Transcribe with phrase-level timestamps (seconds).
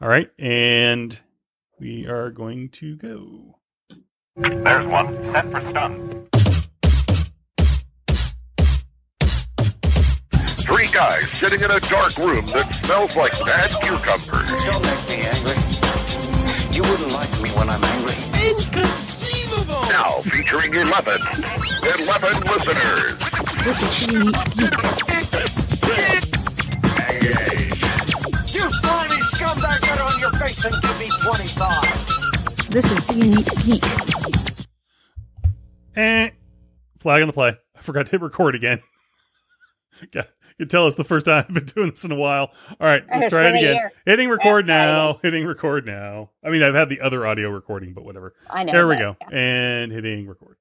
[0.00, 1.18] All right, and
[1.80, 3.56] we are going to go.
[4.36, 5.12] There's one.
[5.32, 6.28] Set for stun.
[10.62, 14.62] Three guys sitting in a dark room that smells like bad cucumbers.
[14.62, 15.58] Don't make me angry.
[16.70, 18.14] You wouldn't like me when I'm angry.
[18.54, 19.82] Inconceivable!
[19.90, 21.20] Now featuring 11.
[22.06, 23.18] 11 listeners.
[23.64, 25.57] This is
[30.54, 32.70] get on your face and give me 25.
[32.70, 33.82] This is Unique Geek.
[35.96, 36.30] Eh,
[36.98, 37.56] flag on the play.
[37.76, 38.80] I forgot to hit record again.
[40.14, 40.22] yeah,
[40.58, 42.52] you can tell us the first time I've been doing this in a while.
[42.80, 43.74] All right, let's try it again.
[43.74, 43.92] year.
[44.06, 45.18] Hitting record Yeah, try it now.
[45.22, 46.30] Hitting record now.
[46.44, 48.34] I mean, I've had the other audio recording, but whatever.
[48.50, 48.72] I know.
[48.72, 49.16] there we go.
[49.30, 49.36] yeah.
[49.38, 50.57] And hitting record.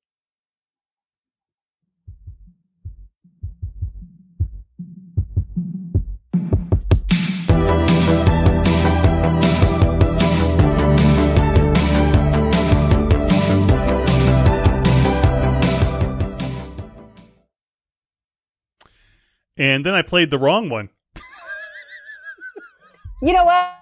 [19.57, 20.89] And then I played the wrong one.
[23.21, 23.73] You know what?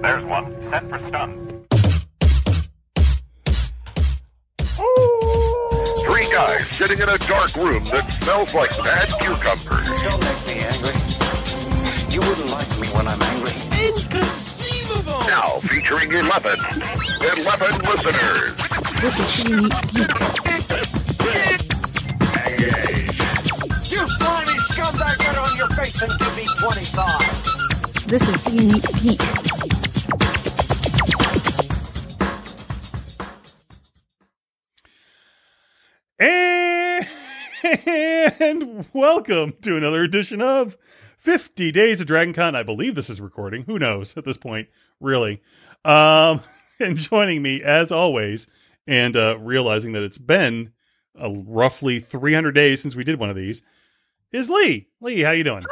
[0.00, 0.56] There's one.
[0.70, 1.57] Set for stun.
[6.18, 9.86] Three guys sitting in a dark room that smells like bad cucumbers.
[10.02, 10.98] Don't make me angry.
[12.10, 13.54] You wouldn't like me when I'm angry.
[13.78, 15.22] Inconceivable!
[15.30, 16.26] Now featuring 11.
[16.26, 18.50] 11 listeners.
[18.98, 20.10] This is Unique Geek.
[22.50, 23.14] Engage.
[23.86, 28.08] You slimy scumbag, get on your face and give me 25.
[28.08, 29.47] This is Unique Geek.
[37.86, 40.76] And welcome to another edition of
[41.18, 42.56] 50 Days of Dragon Con.
[42.56, 43.64] I believe this is recording.
[43.64, 44.68] Who knows at this point,
[45.00, 45.42] really.
[45.84, 46.40] Um,
[46.80, 48.46] and joining me, as always,
[48.86, 50.72] and uh, realizing that it's been
[51.20, 53.62] uh, roughly 300 days since we did one of these,
[54.32, 54.88] is Leigh.
[55.00, 55.64] Leigh, how you doing?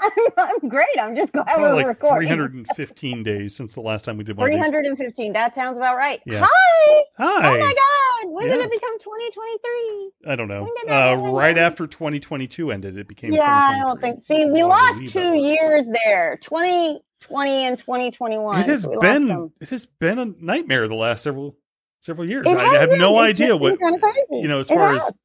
[0.00, 0.10] I'm,
[0.62, 0.86] I'm great.
[1.00, 2.28] I'm just glad Probably we're like recording.
[2.28, 5.32] 315 days since the last time we did one 315.
[5.32, 6.20] That sounds about right.
[6.26, 6.46] Yeah.
[6.48, 7.02] Hi.
[7.18, 7.56] Hi.
[7.56, 8.32] Oh my God.
[8.32, 10.10] When did it become 2023?
[10.32, 10.62] I don't know.
[10.64, 13.32] When did that Uh, right after 2022 ended, it became.
[13.32, 13.42] Yeah,
[13.74, 14.20] I don't think.
[14.20, 18.60] See, we lost two years there 2020 and 2021.
[18.60, 21.56] It has So been it has been a nightmare the last several
[22.00, 22.46] several years.
[22.46, 22.98] It I have been.
[22.98, 24.40] no It's idea been what kinda crazy.
[24.42, 25.02] you know as It far has.
[25.06, 25.18] as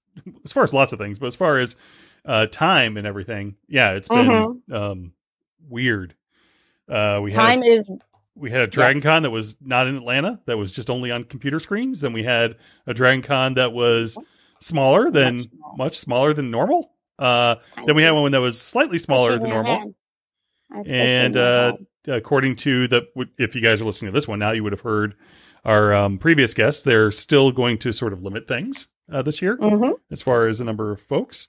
[0.45, 1.75] as far as lots of things, but as far as
[2.25, 4.73] uh time and everything, yeah, it's been Mhm.
[4.73, 5.13] um
[5.69, 6.15] weird.
[6.89, 7.85] Uh we time had is
[8.35, 9.03] we had a Dragon yes.
[9.03, 12.01] Con that was not in Atlanta, that was just only on computer screens.
[12.01, 12.55] Then we had
[12.87, 14.17] a Dragon Con that was
[14.59, 15.75] smaller than Much smaller.
[15.77, 16.91] much smaller than normal.
[17.19, 17.55] Uh
[17.85, 19.93] then we had one that was slightly smaller than normal.
[20.87, 21.75] and uh,
[22.07, 23.05] according to the
[23.37, 25.15] if you guys are listening to this one now you would have heard
[25.65, 29.55] our um, previous guests they're still going to sort of limit things uh, this year
[29.57, 31.47] hmm as far as the number of folks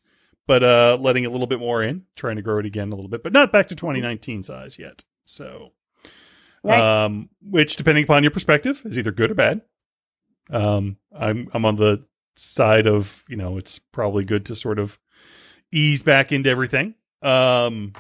[0.52, 3.08] but uh, letting a little bit more in trying to grow it again a little
[3.08, 5.72] bit but not back to 2019 size yet so
[6.64, 7.04] Right.
[7.04, 9.62] um, which depending upon your perspective is either good or bad
[10.50, 12.04] um, I'm I'm on the
[12.36, 14.98] side of you know it's probably good to sort of
[15.72, 17.92] ease back into everything um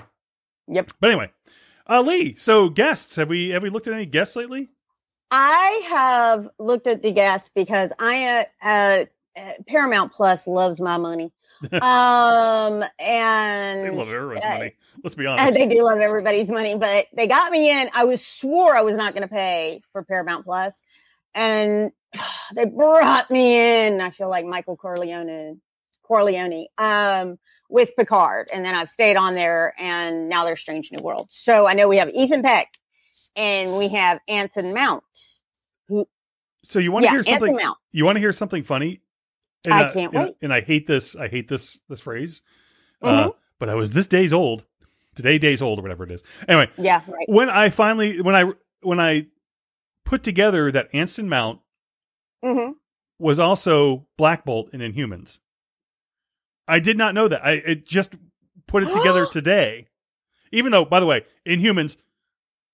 [0.68, 0.92] Yep.
[1.00, 1.30] but anyway,
[1.88, 2.36] uh, Leigh.
[2.36, 4.68] So guests, have we have we looked at any guests lately?
[5.30, 9.04] I have looked at the guests because I uh, uh,
[9.36, 11.32] uh, Paramount Plus loves my money.
[11.82, 14.76] Um and They love everyone's uh, money.
[15.02, 15.58] Let's be honest.
[15.58, 17.90] they do love everybody's money, but they got me in.
[17.94, 20.80] I was swore I was not going to pay for Paramount Plus,
[21.34, 21.92] and
[22.54, 24.00] they brought me in.
[24.00, 25.60] I feel like Michael Corleone,
[26.02, 31.02] Corleone, um, with Picard, and then I've stayed on there, and now they're Strange New
[31.02, 31.28] World.
[31.30, 32.68] So I know we have Ethan Peck,
[33.36, 35.04] and we have Anson Mount.
[36.64, 37.58] so you want to yeah, hear something?
[37.92, 39.00] You want to hear something funny?
[39.64, 40.36] And, I uh, can't and- wait.
[40.42, 41.16] And I hate this.
[41.16, 42.42] I hate this this phrase.
[43.00, 43.34] Uh, Mhm.
[43.58, 44.64] but I was this days old,
[45.14, 46.22] today days old or whatever it is.
[46.48, 47.26] Anyway, Yeah, right.
[47.28, 49.26] when I finally when I when I
[50.04, 51.60] put together that Anson Mount
[52.44, 52.72] mm-hmm.
[53.18, 55.38] was also Black Bolt in Inhumans.
[56.68, 57.44] I did not know that.
[57.44, 58.14] I it just
[58.66, 59.88] put it together today.
[60.52, 61.96] Even though, by the way, Inhumans,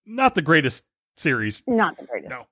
[0.04, 0.84] not the greatest
[1.16, 2.30] series, Not the greatest.
[2.30, 2.46] No.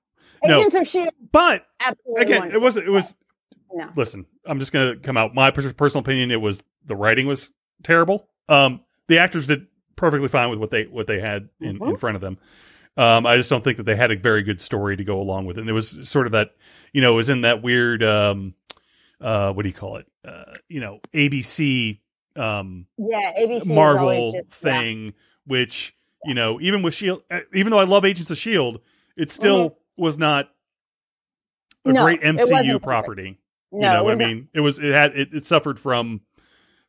[0.45, 0.65] No.
[0.65, 2.23] Of Shield, but absolutely.
[2.23, 2.87] again, it wasn't.
[2.87, 3.13] It was.
[3.73, 3.89] No.
[3.95, 5.33] Listen, I'm just gonna come out.
[5.35, 7.51] My personal opinion, it was the writing was
[7.83, 8.27] terrible.
[8.49, 11.99] Um, the actors did perfectly fine with what they what they had in, in Mhm.
[11.99, 12.37] front of them.
[12.95, 15.45] Um, I just don't think that they had a very good story to go along
[15.45, 15.61] with it.
[15.61, 16.55] And it was sort of that,
[16.93, 18.55] you know, it was in that weird, um,
[19.21, 20.07] uh, what do you call it?
[20.25, 21.99] Uh, you know, ABC,
[22.35, 24.71] um, Yeah, ABC Marvel just- yeah.
[24.79, 25.13] thing,
[25.45, 25.93] which
[26.25, 28.81] you know, even with Shield, uh, even though I love Agents of Shield,
[29.15, 30.45] it still was not
[31.85, 31.93] a Mm-hmm.
[31.95, 33.37] No, great MCU property.
[33.71, 34.27] No, you know, I was not.
[34.27, 36.21] mean, it was it had it, it suffered from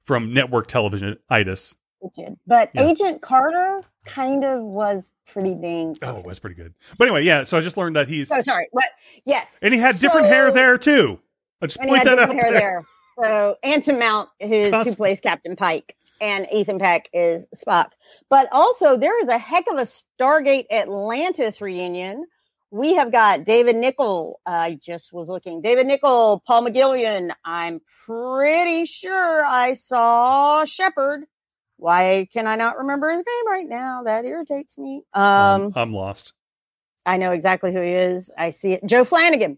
[0.04, 1.74] from network television itis.
[2.00, 2.36] It did.
[2.46, 2.86] But Yeah.
[2.88, 5.96] Agent Carter kind of was pretty dang.
[6.02, 6.74] Oh, it was pretty good.
[6.96, 7.44] But anyway, yeah.
[7.44, 8.68] So I just learned that he's So sorry.
[8.70, 8.86] What?
[9.24, 9.58] Yes.
[9.62, 11.18] and he had different hair there too.
[11.60, 12.60] I just point had that out hair there.
[12.60, 12.84] there.
[13.20, 17.90] So Anson Mount, who's Const- who plays Captain Pike, and Ethan Peck is Spock.
[18.30, 19.82] But also, there is a heck of a
[20.20, 22.24] Stargate Atlantis reunion.
[22.70, 24.34] We have got David Nykl.
[24.44, 25.62] I just was looking.
[25.62, 27.32] David Nykl, Paul McGillion.
[27.44, 31.24] I'm pretty sure I saw Shepard.
[31.78, 34.02] Why can I not remember his name right now?
[34.02, 35.02] That irritates me.
[35.14, 36.34] Um, Um, I'm lost.
[37.06, 38.30] I know exactly who he is.
[38.36, 38.84] I see it.
[38.84, 39.56] Joe Flanigan.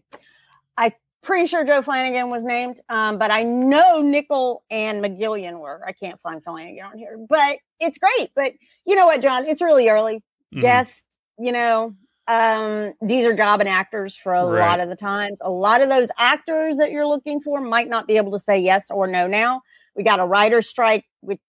[0.77, 5.83] I'm pretty sure Joe Flanigan was named, um, but I know Nykl and McGillion were.
[5.85, 8.31] I can't find Flanigan on here, but it's great.
[8.35, 8.53] But
[8.85, 9.45] you know what, Jon?
[9.45, 10.23] It's really early.
[10.55, 10.61] Mhm.
[10.61, 11.03] Guest,
[11.37, 11.95] you know,
[12.27, 14.59] um, these are job and actors for a Right.
[14.67, 15.39] lot of the times.
[15.41, 18.59] A lot of those actors that you're looking for might not be able to say
[18.59, 19.61] yes or no now.
[19.95, 21.39] We got a writer strike, which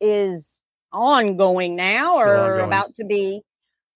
[0.00, 0.56] is
[0.92, 2.64] ongoing now Still or ongoing.
[2.66, 3.42] about to be.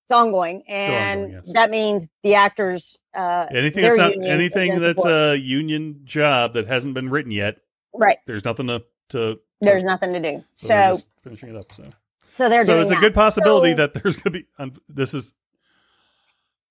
[0.09, 1.53] It's ongoing, and ongoing, yes.
[1.55, 2.97] that means the actors.
[3.13, 5.33] Uh, Anything that's not, anything that's support.
[5.33, 7.57] a union job that hasn't been written yet,
[7.93, 8.19] right.
[8.27, 9.41] there's nothing to to.
[9.63, 10.45] There's nothing to do.
[10.53, 11.73] so So, finishing it up.
[11.73, 11.83] So
[12.29, 13.01] so they're so it's a that.
[13.01, 14.47] good possibility So- that there's going to be.
[14.61, 15.35] Un- this is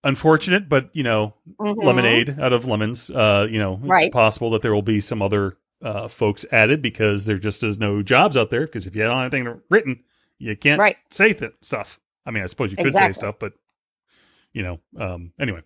[0.05, 1.83] unfortunate, but you know, Mhm.
[1.83, 3.09] lemonade out of lemons.
[3.11, 4.11] Uh, you know, it's Right.
[4.11, 8.01] possible that there will be some other uh, folks added because there just is no
[8.01, 8.61] jobs out there.
[8.61, 9.99] Because if you don't have anything written,
[10.39, 10.95] you can't Right.
[11.11, 11.99] say th- stuff.
[12.25, 13.13] I mean, I suppose you could Exactly.
[13.13, 13.53] say stuff, but
[14.53, 15.61] you know, um, anyway.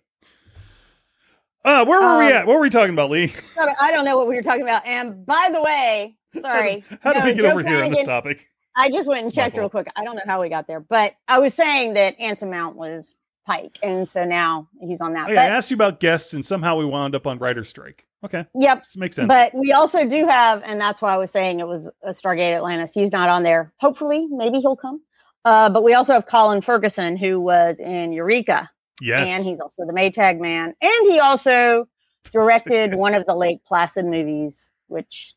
[1.64, 2.46] Uh, where were we Um, at?
[2.46, 3.32] What were we talking about, Leigh?
[3.80, 4.84] I don't know what we were talking about.
[4.86, 6.82] And by the way, sorry.
[7.02, 8.48] How did no, we get Joe over here on this topic?
[8.76, 9.88] I just went and checked real quick.
[9.96, 13.14] I don't know how we got there, but I was saying that Anson Mount was
[13.46, 15.30] Pike, and so now he's on that.
[15.30, 18.06] Yeah, I asked you about guests, and somehow we wound up on writer strike.
[18.24, 18.84] Okay, yep.
[18.84, 19.28] this makes sense.
[19.28, 22.54] But we also do have, and that's why I was saying it was a Stargate
[22.54, 22.92] Atlantis.
[22.92, 23.72] He's not on there.
[23.78, 25.00] Hopefully, maybe he'll come.
[25.44, 28.70] Uh, but we also have Colin Ferguson, who was in Eureka,
[29.00, 31.88] yes, and he's also the Maytag Man, and he also
[32.30, 35.34] directed one of the Lake Placid movies, which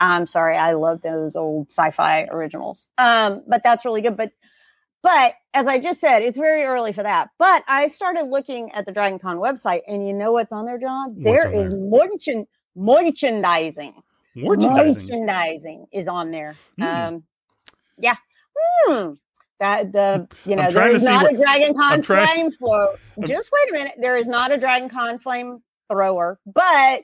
[0.00, 2.86] I'm sorry, I love those old sci-fi originals.
[2.98, 4.16] Um, but that's really good.
[4.16, 4.32] But
[5.02, 7.30] but as I just said, it's very early for that.
[7.38, 10.78] But I started looking at the Dragon Con website, and you know what's on there,
[10.78, 11.14] Jon?
[11.16, 11.78] What's There is there?
[11.78, 13.94] merchant merchandising.
[14.36, 15.08] merchandising.
[15.08, 16.54] Merchandising is on there.
[16.78, 16.84] Hmm.
[16.84, 17.22] Um,
[17.98, 18.16] yeah.
[18.56, 19.12] Hmm.
[19.60, 22.94] That the you know there is not what- a Dragon Con trying- flame flow.
[23.26, 23.94] Just wait a minute.
[24.00, 27.02] There is not a Dragon Con flame thrower, but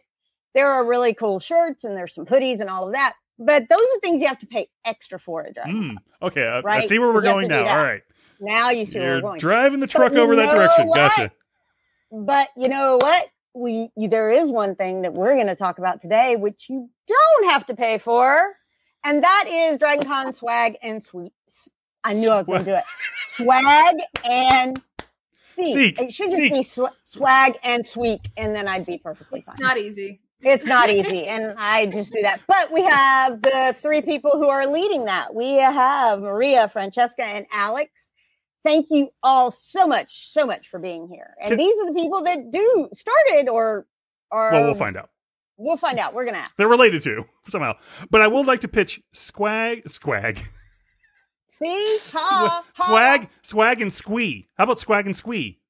[0.55, 3.15] there are really cool shirts and there's some hoodies and all of that.
[3.39, 5.91] But those are things you have to pay extra for at Dragon.
[6.21, 6.27] Hmm.
[6.27, 7.65] Okay, I, I see where we're going now.
[7.67, 8.03] All right,
[8.41, 9.39] Now you see where you're we're going.
[9.41, 10.87] driving the truck you over that direction.
[10.87, 10.97] what?
[10.97, 11.33] Gotcha.
[12.13, 13.29] But you know what?
[13.55, 16.89] We you, there is one thing that we're going to talk about today, which you
[17.07, 18.55] don't have to pay for,
[19.05, 21.69] and that is Dragon Con swag and sweets.
[22.05, 22.85] I knew I was going to do it.
[23.33, 23.97] Swag
[24.29, 24.81] and
[25.35, 25.75] seek.
[25.75, 26.01] Seek.
[26.01, 26.53] It should just Seek.
[26.53, 29.57] be sw- swag and sweek, and then I'd be perfectly fine.
[29.59, 30.21] Not easy.
[30.45, 32.41] It's not easy, and I just do that.
[32.47, 35.35] But we have the three people who are leading that.
[35.35, 37.91] We have Maria, Francesca, and Alex.
[38.65, 41.35] Thank you all so much, so much for being here.
[41.43, 43.87] And these are the people that do started or
[44.31, 45.11] are Well, we'll find out.
[45.57, 46.15] We'll find out.
[46.15, 46.57] We're gonna ask.
[46.57, 47.75] They're related to somehow,
[48.11, 50.41] but I would like to pitch Squag Squag.
[51.51, 52.87] See, ha, ha.
[52.87, 54.49] swag, swag, and squee.
[54.57, 55.61] How about swag and squee?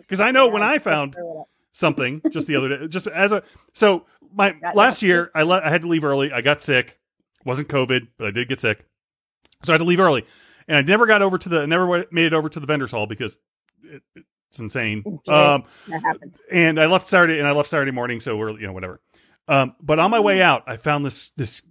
[0.00, 1.14] Because I know when I found.
[1.76, 2.88] Something just the other day.
[2.88, 3.42] Just as a
[3.74, 6.32] so my Got last year I let I had to leave early.
[6.32, 6.98] I got sick.
[7.44, 8.84] wasn't COVID, but I did get sick,
[9.62, 10.24] so I had to leave early,
[10.66, 13.06] and I never got over to the never made it over to the vendors hall
[13.06, 13.36] because
[13.82, 14.02] it,
[14.50, 15.04] it's insane.
[15.26, 15.54] Yeah.
[15.54, 16.40] Um, That happens.
[16.50, 19.00] and I left Saturday and I left Saturday morning, so we're you know whatever.
[19.48, 21.62] Um, but on my way out, I found this this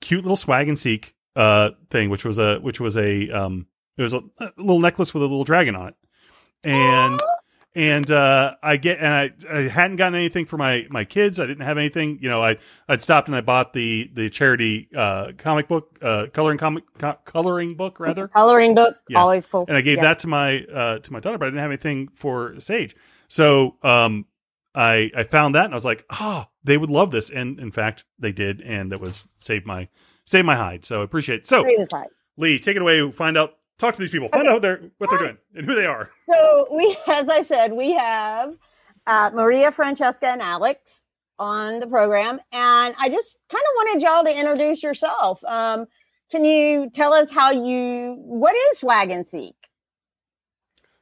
[0.00, 3.66] cute little swag and seek uh thing, which was a which was a um
[3.98, 5.94] it was a, a little necklace with a little dragon on it,
[6.64, 7.20] and
[7.74, 11.38] and uh I get and I I hadn't gotten anything for my my kids.
[11.38, 12.18] I didn't have anything.
[12.20, 12.56] You know, I
[12.88, 17.18] I'd stopped and I bought the the charity uh comic book uh coloring comic co-
[17.24, 18.28] coloring book rather.
[18.28, 19.18] Coloring book, Yes.
[19.18, 19.64] always cool.
[19.68, 20.02] and I gave Yeah.
[20.04, 22.96] that to my uh, to my daughter, but I didn't have anything for Sage.
[23.28, 24.26] So um,
[24.74, 27.70] I I found that and I was like, oh, they would love this, and in
[27.70, 29.88] fact, they did, and that was saved my
[30.24, 30.84] saved my hide.
[30.84, 31.46] So I appreciate it.
[31.46, 31.64] So.
[32.36, 33.10] Leigh, take it away.
[33.12, 34.28] Find out talk to these people.
[34.28, 34.54] Find Okay.
[34.56, 36.10] out they're, what they're doing and who they are.
[36.30, 38.56] So we, as I said, we have
[39.06, 41.02] uh, Maria, Francesca, and Alex
[41.38, 45.42] on the program, and I just kind of wanted y'all to introduce yourself.
[45.44, 45.86] Um,
[46.30, 48.14] can you tell us how you?
[48.18, 49.54] What is Swag and Seek?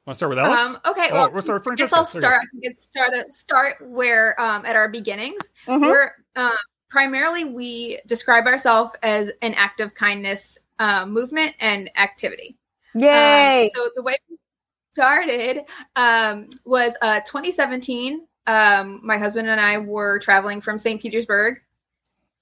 [0.06, 0.64] Want to start with Alex?
[0.64, 2.16] Um, okay, Oh, well, we'll start with I guess Francesca.
[2.16, 2.40] I'll There you start.
[2.40, 3.32] I can get started.
[3.34, 5.50] Start where um, at our beginnings.
[5.66, 5.82] Mhm.
[5.82, 6.52] We're um,
[6.88, 12.56] primarily we describe ourselves as an act of kindness um, movement and activity.
[13.02, 13.70] Um, Yay!
[13.74, 14.36] so the way we
[14.92, 15.64] started
[15.96, 18.26] um, was uh, 2017.
[18.46, 21.00] Um, my husband and I were traveling from St.
[21.00, 21.60] Petersburg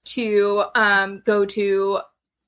[0.05, 1.99] to um, go to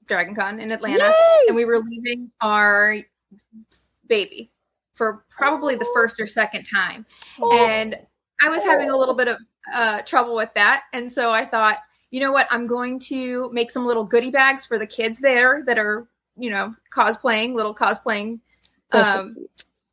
[0.06, 1.46] Dragon Con in Atlanta, Yay!
[1.48, 2.98] and we were leaving our
[4.08, 4.52] baby
[4.96, 7.06] for probably the first or second time.
[7.40, 7.66] Oh.
[7.66, 7.96] And
[8.44, 9.38] I was having a little bit of
[9.74, 10.84] uh, trouble with that.
[10.94, 11.80] And so I thought,
[12.12, 12.48] you know what?
[12.50, 16.08] I'm going to make some little goodie bags for the kids there that are,
[16.40, 18.40] you know, cosplaying, little cosplaying
[18.92, 19.36] um,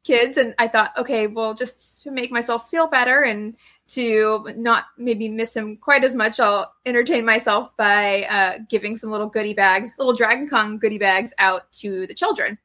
[0.04, 0.38] kids.
[0.38, 3.56] And I thought, okay, well, just to make myself feel better and
[3.88, 9.10] to not maybe miss him quite as much, I'll entertain myself by uh, giving some
[9.10, 12.58] little goodie bags, little Dragon Con goodie bags out to the children.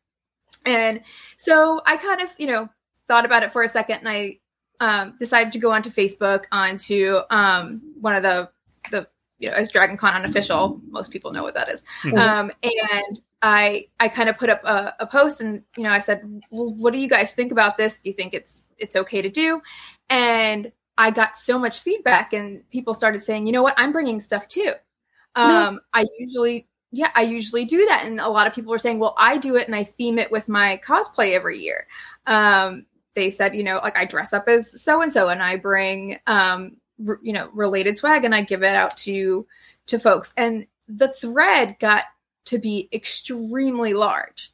[0.66, 1.02] And
[1.38, 2.70] so I kind of, you know,
[3.08, 4.40] thought about it for a second and I
[4.80, 8.50] um, decided to go onto Facebook onto um, one of the,
[8.90, 9.08] the,
[9.38, 11.84] you know, as Dragon Con unofficial, most people know what that is.
[12.04, 12.18] Mhm.
[12.18, 16.00] Um, and I, I kind of put up a, a post and, you know, I
[16.00, 16.22] said,
[16.52, 18.02] well, what do you guys think about this?
[18.02, 19.62] Do you think it's, it's okay to do?
[20.10, 24.22] And I got so much feedback and people started saying, you know what, I'm bringing
[24.22, 24.74] stuff too.
[25.36, 28.04] Um, I usually, yeah, I usually do that.
[28.06, 30.32] And a lot of people were saying, well, I do it and I theme it
[30.32, 31.88] with my cosplay every year.
[32.28, 35.56] Um, they said, you know, like I dress up as so and so and I
[35.56, 39.48] bring, um, r- you know, related swag and I give it out to,
[39.88, 40.34] to folks.
[40.38, 42.04] And the thread got
[42.46, 44.54] to be extremely large.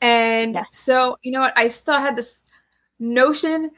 [0.00, 0.76] And Yes.
[0.76, 2.42] so, you know what, I still had this
[2.98, 3.70] notion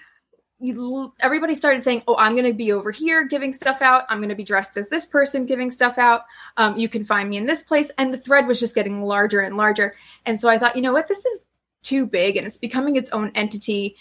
[1.21, 4.05] everybody started saying, "Oh, I'm going to be over here giving stuff out.
[4.09, 6.23] I'm going to be dressed as this person giving stuff out.
[6.57, 9.41] Um, you can find me in this place." And the thread was just getting larger
[9.41, 9.95] and larger.
[10.27, 11.43] And so I thought, you know what, this is
[11.83, 13.97] too big, and it's becoming its own entity.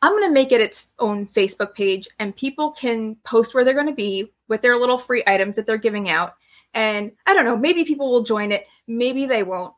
[0.00, 3.74] I'm going to make it its own Facebook page, and people can post where they're
[3.74, 6.34] going to be with their little free items that they're giving out.
[6.74, 9.74] And I don't know, maybe people will join it, maybe they won't.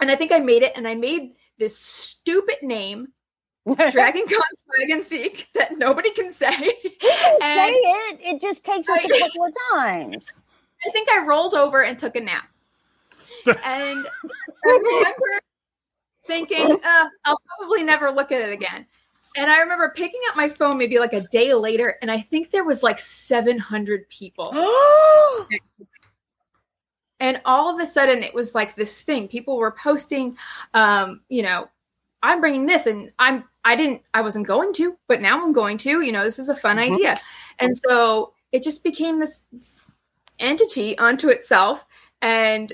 [0.00, 3.08] And I think I made it, and I made this stupid name
[3.92, 6.50] Dragon Con Swag and Seek that nobody can say.
[6.82, 8.20] You can and- say it.
[8.22, 10.26] It just takes us a I- couple of times.
[10.86, 12.48] I think I rolled over and took a nap.
[13.46, 15.40] And I remember
[16.24, 18.86] thinking, uh, I'll probably never look at it again.
[19.36, 22.50] And I remember picking up my phone maybe like a day later, and I think
[22.50, 24.50] there was like 700 people.
[27.20, 29.28] And all of a sudden, it was like this thing.
[29.28, 30.36] People were posting,
[30.74, 31.68] um, you know,
[32.22, 35.78] I'm bringing this, and I'm I didn't I wasn't going to, but now I'm going
[35.78, 36.00] to.
[36.00, 36.92] You know, this is a fun Mhm.
[36.92, 37.16] idea,
[37.58, 39.44] and so it just became this
[40.38, 41.86] entity unto itself.
[42.22, 42.72] And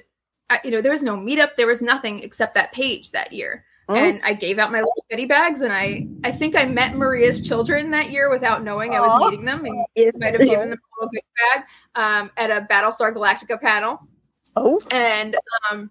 [0.50, 3.64] I, you know, there was no meetup, there was nothing except that page that year.
[3.88, 3.94] Oh.
[3.94, 7.46] And I gave out my little goodie bags, and I I think I met Maria's
[7.46, 10.78] children that year without knowing I was meeting them, and Yes, might have given them
[10.78, 11.24] a little goodie
[11.54, 14.00] bag um, at a Battlestar Galactica panel
[14.56, 15.36] Oh, and
[15.70, 15.90] um,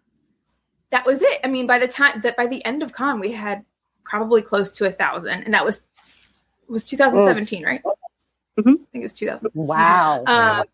[0.89, 1.39] that was it.
[1.43, 3.65] I mean, by the time that by the end of con, we had
[4.03, 5.83] probably close to a thousand, and that was
[6.67, 7.81] was 2017, right?
[8.57, 8.73] Mhm.
[8.73, 9.49] I think it was 2000.
[9.55, 10.23] wow.
[10.27, 10.65] Um,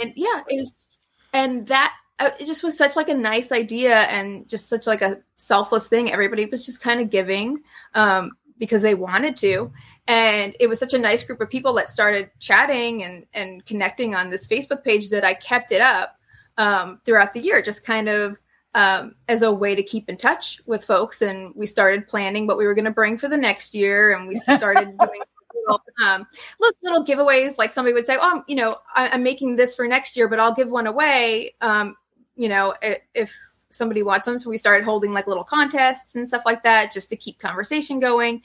[0.00, 0.86] and yeah, it was,
[1.32, 5.02] and that uh, it just was such like a nice idea and just such like
[5.02, 6.12] a selfless thing.
[6.12, 7.62] Everybody was just kind of giving
[7.94, 9.72] um, because they wanted to,
[10.06, 14.14] and it was such a nice group of people that started chatting and and connecting
[14.14, 16.18] on this Facebook page that I kept it up
[16.58, 18.40] um, throughout the year, just kind of
[18.74, 21.22] um, as a way to keep in touch with folks.
[21.22, 24.26] And we started planning what we were going to bring for the next year, and
[24.26, 25.22] we started doing
[25.54, 26.26] little, um,
[26.60, 27.58] little, little giveaways.
[27.58, 30.40] Like somebody would say, "Oh, you know, I, I'm making this for next year, but
[30.40, 31.96] I'll give one away." Um,
[32.36, 32.74] you know,
[33.14, 33.34] if
[33.70, 37.08] somebody wants one, so we started holding like little contests and stuff like that, just
[37.10, 38.42] to keep conversation going.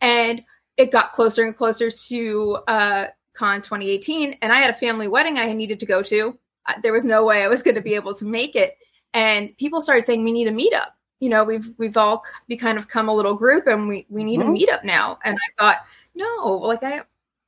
[0.00, 0.42] And
[0.76, 5.38] it got closer and closer to uh, Con 2018, and I had a family wedding
[5.38, 6.38] I needed to go to.
[6.82, 8.76] There was no way I was going to be able to make it,
[9.14, 10.88] and people started saying we need a meetup.
[11.20, 14.24] You know, we've we've all be kind of come a little group, and we we
[14.24, 14.48] need Mhm.
[14.48, 15.18] a meetup now.
[15.24, 15.78] And I thought,
[16.14, 17.02] no, like I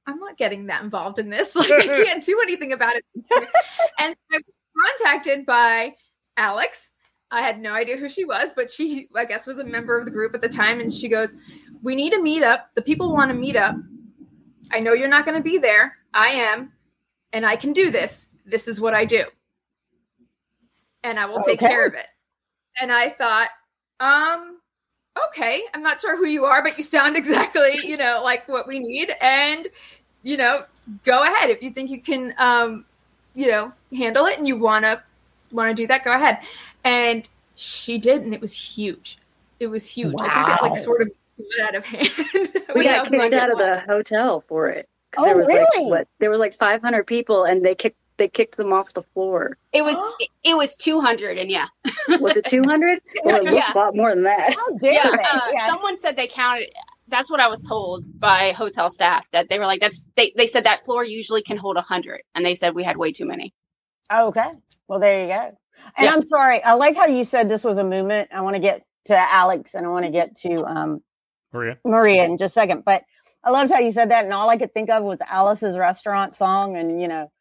[0.07, 1.55] I'm not getting that involved in this.
[1.57, 3.05] Like I can't do anything about it.
[3.99, 4.43] and I was
[4.99, 5.95] contacted by
[6.37, 6.91] Alex.
[7.31, 10.05] I had no idea who she was, but she, I guess, was a member of
[10.05, 10.81] the group at the time.
[10.81, 11.35] And she goes,
[11.83, 12.65] We need a meetup.
[12.75, 13.83] The people want a meetup.
[14.71, 15.97] I know you're not going to be there.
[16.13, 16.73] I am.
[17.33, 18.27] And I can do this.
[18.45, 19.25] This is what I do.
[21.05, 21.69] And I will take Okay.
[21.69, 22.07] care of it.
[22.81, 23.49] And I thought,
[24.01, 24.59] um,
[25.29, 28.67] okay, I'm not sure who you are, but you sound exactly, you know, like what
[28.67, 29.13] we need.
[29.21, 29.69] And,
[30.23, 30.65] you know,
[31.05, 31.51] go ahead.
[31.51, 32.85] If you think you can, um,
[33.35, 35.03] you know, handle it and you want to,
[35.51, 36.41] want to do that, go ahead.
[36.85, 38.23] And she did.
[38.23, 39.19] And it was huge.
[39.61, 40.15] It was huge.
[40.21, 41.11] I think it like sort of
[41.59, 42.11] got out of hand.
[42.75, 44.89] We got have kicked out of the hotel for it.
[45.17, 45.85] Oh, there was really?
[45.85, 49.03] like what there were like 500 people and they kicked they kicked them off the
[49.15, 49.57] floor.
[49.73, 51.67] It was it, it was 200 and yeah.
[52.21, 53.01] Was it 200?
[53.25, 53.73] well, it looked Yeah.
[53.75, 54.55] a lot more than that.
[54.55, 55.23] How dare Yeah, they?
[55.23, 55.67] uh, Yeah.
[55.69, 56.71] someone said they counted
[57.09, 60.47] that's what I was told by hotel staff that they were like that's they, they
[60.47, 63.53] said that floor usually can hold 100 and they said we had way too many.
[64.13, 64.51] Okay.
[64.89, 65.59] Well, there you go.
[65.97, 66.13] And Yeah.
[66.15, 66.63] I'm sorry.
[66.63, 68.31] I like how you said this was a movement.
[68.33, 71.03] I want to get to Alex and I want to get to um,
[71.53, 71.79] Maria.
[71.85, 72.85] Maria in just a second.
[72.85, 73.03] But
[73.45, 74.25] I loved how you said that.
[74.25, 76.77] And all I could think of was Alice's restaurant song.
[76.77, 77.33] And, you know, the, s-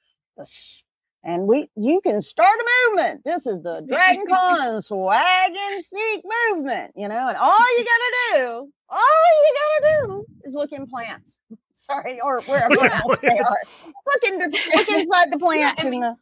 [1.23, 3.23] and we, you can start a movement.
[3.23, 7.97] This is the Dragon Con swag and seek movement, you know, and all you got
[7.97, 8.99] to do, all
[9.43, 11.37] you got to do is look in plants.
[11.73, 13.57] Sorry, or wherever else they are.
[14.05, 16.15] Look, in, look inside the plants I in mean, the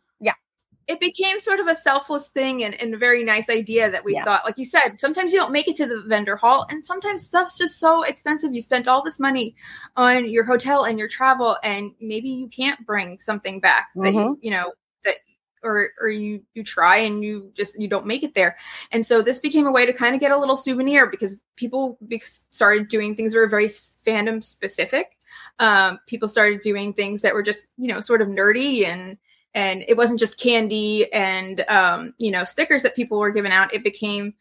[0.90, 4.14] it became sort of a selfless thing and, and a very nice idea that we
[4.14, 4.24] Yeah.
[4.26, 7.26] thought like you said sometimes you don't make it to the vendor hall and sometimes
[7.26, 8.54] stuff's just so expensive.
[8.54, 9.56] You spent all this money
[9.96, 14.38] on your hotel and your travel and maybe you can't bring something back that you
[14.42, 14.74] you know
[15.06, 15.18] that
[15.64, 18.58] or or you you try and you just you don't make it there.
[18.92, 21.98] And so this became a way to kind of get a little souvenir because people
[22.08, 25.18] be- started doing things that were very fandom specific.
[25.60, 29.18] Um, people started doing things that were just you know sort of nerdy and
[29.54, 33.74] and it wasn't just candy and um, you know stickers that people were giving out.
[33.74, 34.34] It became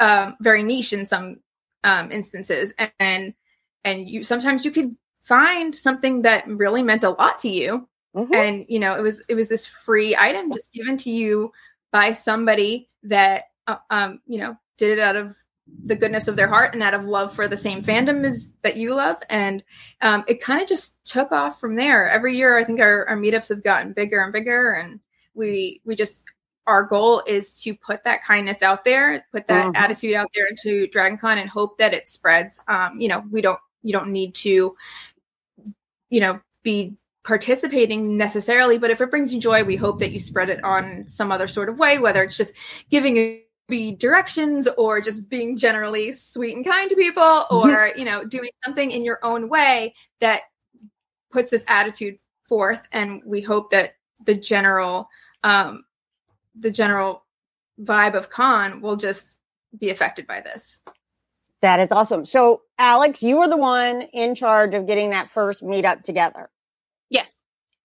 [0.00, 1.40] um, very niche in some
[1.84, 2.72] um, instances.
[3.00, 3.34] And
[3.84, 7.88] and you sometimes you could find something that really meant a lot to you.
[8.14, 8.34] Mhm.
[8.34, 11.50] and you know it was it was this free item just given to you
[11.92, 15.34] by somebody that uh, um you know did it out of
[15.84, 18.76] the goodness of their heart and out of love for the same fandom is that
[18.76, 19.16] you love.
[19.30, 19.62] And
[20.00, 22.08] um, it kind of just took off from there.
[22.08, 24.72] Every year i think our, our meetups have gotten bigger and bigger.
[24.72, 25.00] And
[25.34, 26.24] we we just
[26.66, 29.76] our goal is to put that kindness out there put that Mhm.
[29.76, 32.60] attitude out there into dragon con and hope that it spreads.
[32.68, 34.74] Um, you know we don't you don't need to
[36.10, 40.18] you know be participating necessarily but if it brings you joy we hope that you
[40.18, 42.52] spread it on some other sort of way whether it's just
[42.90, 48.04] giving a be directions or just being generally sweet and kind to people or you
[48.04, 50.42] know doing something in your own way that
[51.30, 53.94] puts this attitude forth and we hope that
[54.26, 55.08] the general
[55.44, 55.84] um
[56.56, 57.24] the general
[57.82, 59.38] vibe of con will just
[59.78, 60.80] be affected by this
[61.62, 62.26] That is awesome.
[62.26, 66.50] So, Alex, you were the one in charge of getting that first meetup together.
[67.08, 67.40] Yes.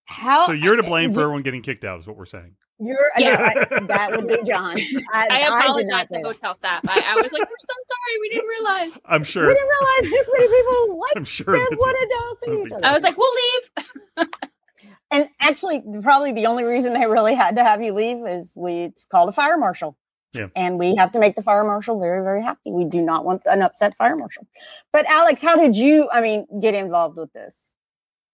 [0.06, 0.48] How?
[0.48, 2.56] So you're to blame for everyone getting kicked out, is what we're saying.
[2.80, 3.54] You're, Yeah.
[3.56, 4.78] yeah, I- that would be Jon.
[5.14, 6.24] I, I apologize say to that.
[6.26, 6.82] hotel staff.
[6.88, 8.92] I, I was like, we're so sorry, we didn't realize.
[9.06, 11.46] I'm sure We didn't realize this many people like I'm sure.
[11.54, 12.86] them wanted is, to see each other.
[12.86, 14.28] I was like, we'll leave.
[15.12, 18.74] and actually, probably the only reason they really had to have you leave is we
[18.84, 19.98] it's called a fire marshal.
[20.34, 20.48] Yeah.
[20.56, 22.70] And we have to make the fire marshal very, very happy.
[22.72, 24.46] We do not want an upset fire marshal.
[24.94, 27.56] But Alex, how did you, I mean, get involved with this?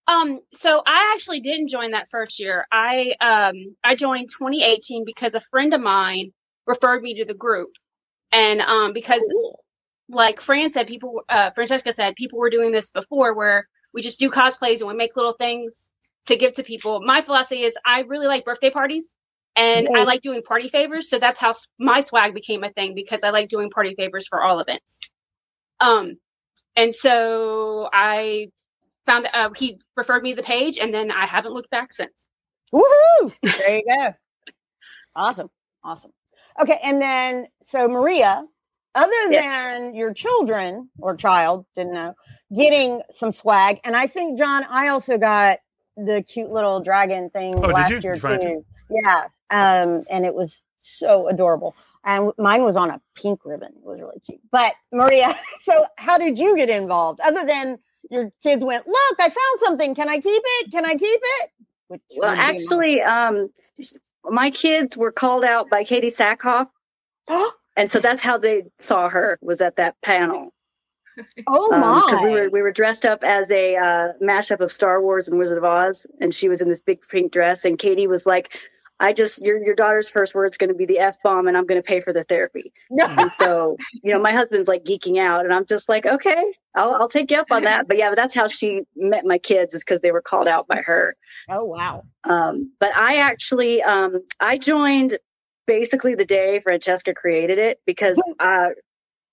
[0.07, 2.67] Um, so I actually didn't join that first year.
[2.71, 6.33] I um I joined 2018 because a friend of mine
[6.67, 7.71] referred me to the group.
[8.31, 9.23] And um because
[10.09, 14.19] like Fran said, people uh Francesca said people were doing this before where we just
[14.19, 15.89] do cosplays and we make little things
[16.27, 17.01] to give to people.
[17.01, 19.15] My philosophy is I really like birthday parties
[19.55, 23.23] and I like doing party favors, so that's how my swag became a thing because
[23.23, 24.99] I like doing party favors for all events.
[25.79, 26.17] Um
[26.75, 28.49] and so I
[29.05, 32.27] found uh, he referred me to the page and then I haven't looked back since.
[32.73, 33.33] Woohoo!
[33.43, 34.13] There you go.
[35.15, 35.49] awesome.
[35.83, 36.11] Awesome.
[36.61, 36.79] Okay.
[36.83, 38.45] And then, so Maria,
[38.95, 39.43] other Yes.
[39.43, 42.13] than your children or child, didn't know,
[42.55, 43.79] getting some swag.
[43.83, 45.59] And I think, Jon, I also got
[45.97, 48.65] the cute little dragon thing Oh, last year Did you find it too.
[48.89, 49.25] Yeah.
[49.49, 51.75] Um, and it was so adorable.
[52.05, 53.73] And mine was on a pink ribbon.
[53.77, 54.41] It was really cute.
[54.51, 57.19] But Maria, so how did you get involved?
[57.21, 57.77] Other than
[58.09, 59.95] your kids went, look, I found something.
[59.95, 60.71] Can I keep it?
[60.71, 61.49] Can I keep it?
[61.87, 63.49] Which Well, actually, um,
[64.25, 66.67] my kids were called out by Katee Sackhoff,
[67.77, 70.53] and so that's how they saw her was at that panel.
[71.47, 72.21] Oh Um, my!
[72.23, 75.57] we were we were dressed up as a uh, mashup of Star Wars and Wizard
[75.57, 78.57] of Oz, and she was in this big pink dress, and Katee was like,
[79.03, 81.65] "I just your your daughter's first word's going to be the f bomb, and I'm
[81.65, 82.71] going to pay for the therapy."
[83.19, 86.43] And so, you know, my husband's like geeking out, and I'm just like, "Okay,
[86.75, 89.37] I'll I'll take you up on that." But yeah, but that's how she met my
[89.37, 91.15] kids is because they were called out by her.
[91.49, 92.03] oh wow!
[92.23, 95.17] Um, but I actually um, I joined
[95.67, 98.69] basically the day Francesca created it because uh,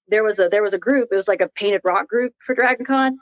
[0.09, 1.09] there was a there was a group.
[1.13, 3.19] It was like a painted rock group for Dragon Con,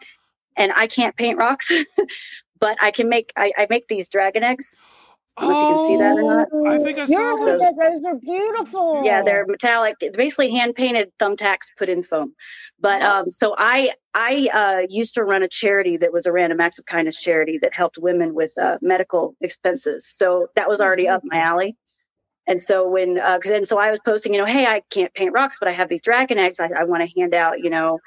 [0.57, 1.73] and I can't paint rocks,
[2.61, 4.75] but I can make I, I make these dragon eggs.
[5.39, 6.49] I don't know if you can see that or not.
[6.53, 7.61] Oh, I think I saw Yeah, those.
[7.61, 9.03] those, those are beautiful.
[9.05, 12.35] Yeah, they're metallic, It's basically hand painted thumbtacks put in foam.
[12.81, 16.61] But um, so I I uh, used to run a charity that was a random
[16.61, 20.07] acts of kindness charity that helped women with uh, medical expenses.
[20.13, 21.77] So that was already up my alley.
[22.47, 25.15] And so when uh, 'cause then so I was posting, you know, hey, I can't
[25.15, 26.61] paint rocks, but I have these dragon eggs.
[26.61, 28.01] I, I want to hand out, you know,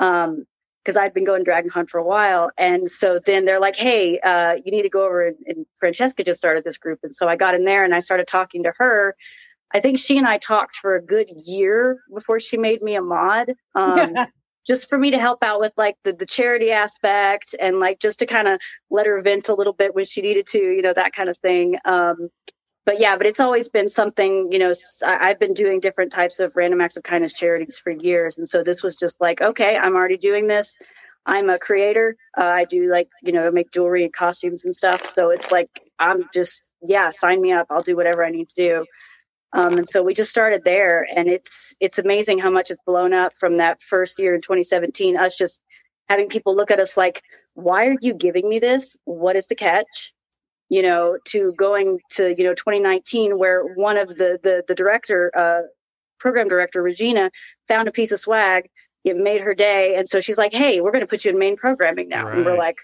[0.00, 0.44] um,
[0.84, 2.50] because I've been going Dragon Con for a while.
[2.56, 6.24] And so then they're like, hey, uh, you need to go over and, and Francesca
[6.24, 7.00] just started this group.
[7.02, 9.14] And so I got in there and I started talking to her.
[9.72, 13.02] I think she and I talked for a good year before she made me a
[13.02, 13.52] mod.
[13.74, 14.14] Um,
[14.66, 18.18] just for me to help out with like the, the charity aspect and like just
[18.18, 20.92] to kind of let her vent a little bit when she needed to, you know,
[20.92, 21.76] that kind of thing.
[21.84, 22.28] Um,
[22.86, 24.72] but yeah, but it's always been something, you know,
[25.06, 28.38] I've been doing different types of random acts of kindness charities for years.
[28.38, 30.74] And so this was just like, okay, I'm already doing this.
[31.26, 32.16] I'm a creator.
[32.38, 35.04] Uh, I do like, you know, make jewelry and costumes and stuff.
[35.04, 37.66] So it's like, I'm just, yeah, sign me up.
[37.70, 38.86] I'll do whatever I need to do.
[39.52, 43.12] Um, and so we just started there and it's, it's amazing how much it's blown
[43.12, 45.60] up from that first year in 2017, us just
[46.08, 47.22] having people look at us like,
[47.54, 48.96] why are you giving me this?
[49.04, 50.14] What is the catch?
[50.70, 55.30] You know, to going to, you know, 2019, where one of the, the, the director,
[55.36, 55.62] uh,
[56.18, 57.30] program director, Regina,
[57.68, 58.70] found a piece of swag.
[59.02, 59.96] It made her day.
[59.96, 62.28] And so she's like, hey, we're going to put you in main programming now.
[62.28, 62.76] And we're like,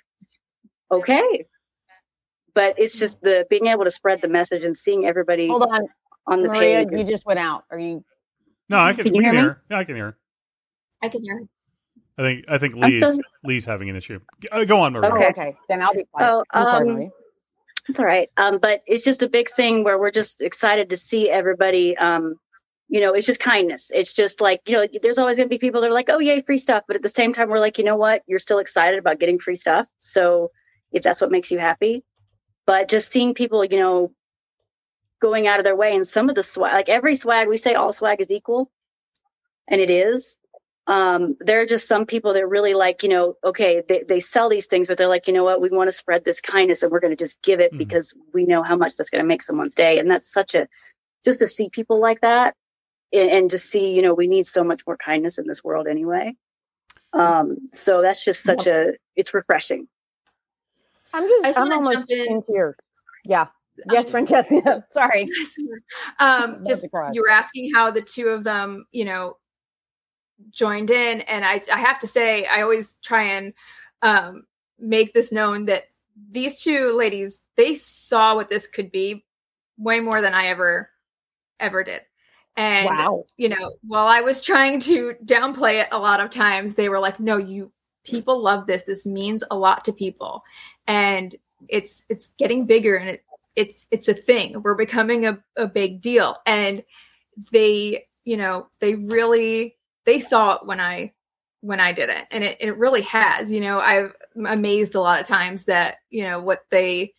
[0.90, 1.46] okay.
[2.54, 5.86] But it's just the being able to spread the message and seeing everybody Hold on,
[6.26, 6.98] on the Maria, page.
[6.98, 7.64] you just went out.
[7.70, 8.02] Are you?
[8.70, 9.04] No, I can.
[9.04, 9.40] Can you hear me?
[9.40, 9.62] hear.
[9.70, 10.16] Yeah, I can hear.
[11.02, 11.40] I can hear.
[12.16, 12.44] I think.
[12.48, 14.18] I think Leigh's still- Leigh's having an issue.
[14.50, 15.10] Uh, go on, Maria.
[15.12, 15.28] Oh, Okay.
[15.28, 15.56] okay.
[15.68, 16.44] Then I'll be quiet.
[16.54, 17.10] Oh, um,
[17.88, 18.30] It's all right.
[18.36, 21.96] Um, but it's just a big thing where we're just excited to see everybody.
[21.96, 22.36] Um,
[22.88, 23.90] you know, it's just kindness.
[23.92, 26.18] It's just like, you know, there's always going to be people that are like, oh,
[26.18, 26.84] yay, free stuff.
[26.86, 28.22] But at the same time, we're like, you know what?
[28.26, 29.88] You're still excited about getting free stuff.
[29.98, 30.50] So
[30.92, 32.04] if that's what makes you happy,
[32.64, 34.12] but just seeing people, you know,
[35.20, 37.74] going out of their way and some of the swag, like every swag, we say
[37.74, 38.70] all swag is equal,
[39.68, 40.36] and it is.
[40.88, 44.48] Um, there are just some people that really like, you know, okay, they, they sell
[44.48, 46.92] these things, but they're like, you know what, we want to spread this kindness and
[46.92, 47.78] we're going to just give it Mhm.
[47.78, 49.98] because we know how much that's going to make someone's day.
[49.98, 50.68] And that's such a,
[51.24, 52.54] just to see people like that
[53.12, 55.88] and, and to see, you know, we need so much more kindness in this world
[55.88, 56.36] anyway.
[57.12, 59.88] Um, so that's just such a, it's refreshing.
[61.12, 62.26] I'm just, just I'm wanna almost jump in.
[62.32, 62.76] in tears.
[63.24, 63.46] Yeah.
[63.90, 64.86] Yes, Um, Francesca.
[64.90, 65.28] Sorry.
[66.20, 69.36] um, just you were asking how the two of them, you know,
[70.50, 73.52] joined in, and I, I have to say, I always try and
[74.02, 74.46] um,
[74.78, 75.84] make this known that
[76.30, 79.24] these two ladies they saw what this could be
[79.76, 80.90] way more than I ever
[81.60, 82.02] ever did,
[82.56, 83.24] and wow.
[83.36, 86.98] you know, while I was trying to downplay it a lot of times, they were
[86.98, 87.72] like, no, you
[88.06, 88.84] people love this.
[88.84, 90.42] This means a lot to people.
[90.86, 91.36] And
[91.68, 93.24] it's it's getting bigger and it
[93.56, 94.62] it's it's a thing.
[94.62, 96.36] We're becoming a, a big deal.
[96.46, 96.82] And
[97.52, 99.75] they, you know, they really
[100.06, 101.12] they saw it when I
[101.60, 102.24] when I did it.
[102.30, 103.50] And it, it really has.
[103.50, 104.14] You know, I've
[104.46, 107.12] amazed a lot of times that, you know, what they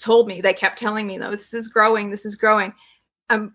[0.00, 2.74] told me, they kept telling me, though, this is growing, this is growing.
[3.30, 3.50] That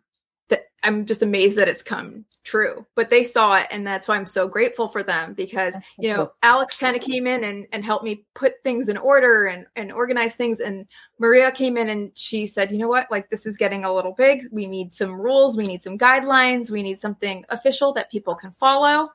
[0.83, 2.85] I'm just amazed that it's come true.
[2.95, 6.31] But they saw it, and that's why I'm so grateful for them because you know
[6.43, 9.91] Alex kind of came in and, and helped me put things in order and and
[9.91, 10.59] organize things.
[10.59, 10.85] And
[11.19, 14.13] Maria came in and she said, you know what, like this is getting a little
[14.13, 14.43] big.
[14.51, 15.57] We need some rules.
[15.57, 16.71] We need some guidelines.
[16.71, 19.09] We need something official that people can follow.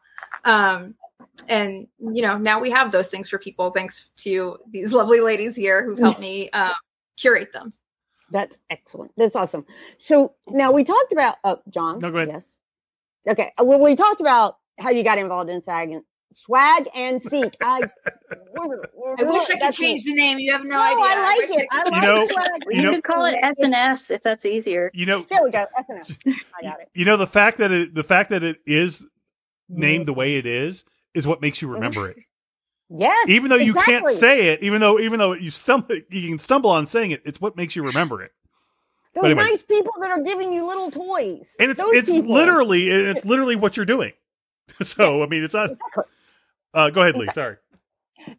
[0.44, 0.94] Um,
[1.48, 5.56] and you know now we have those things for people thanks to these lovely ladies
[5.56, 6.74] here who've helped me uh,
[7.16, 7.72] curate them.
[8.30, 9.12] That's excellent.
[9.16, 9.64] That's awesome.
[9.98, 11.98] So now we talked about, oh, John.
[11.98, 12.28] No, go ahead.
[12.32, 12.56] Yes.
[13.28, 13.52] Okay.
[13.60, 17.56] uh, Well, we talked about how you got involved in SAG and swag and seek.
[17.62, 17.82] I,
[18.58, 20.38] I wish I could change the name.
[20.38, 21.04] You have no, No, idea.
[21.04, 21.66] I like wish it.
[21.70, 22.46] I You like know- swag.
[22.70, 24.90] You, You know- can call it SNS if that's easier.
[24.94, 25.64] You know, There we go.
[25.78, 26.16] SNS.
[26.58, 26.88] I got it.
[26.94, 29.06] you know the fact that it the fact that it is
[29.70, 29.80] Mm-hmm.
[29.80, 30.84] named the way it is
[31.14, 32.18] is what makes you remember it.
[32.90, 33.28] Yes.
[33.28, 36.70] Even though you can't say it, even though even though you stumble, you can stumble
[36.70, 37.22] on saying it.
[37.24, 38.32] It's what makes you remember it.
[39.14, 39.44] those anyway.
[39.44, 41.54] nice people that are giving you little toys.
[41.58, 42.34] and it's Those it's people.
[42.34, 44.12] literally it's literally what you're doing.
[44.82, 45.70] So I mean, it's not.
[45.72, 46.04] Exactly.
[46.72, 47.26] Uh, go ahead, Leigh.
[47.26, 47.56] Sorry.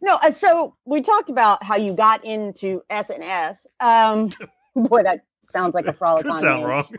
[0.02, 3.66] No, uh, so we talked about how you got into SNS.
[3.78, 4.30] Um,
[4.74, 6.24] boy, that sounds like a frolic.
[6.24, 6.68] Could on sound name.
[6.68, 6.96] wrong.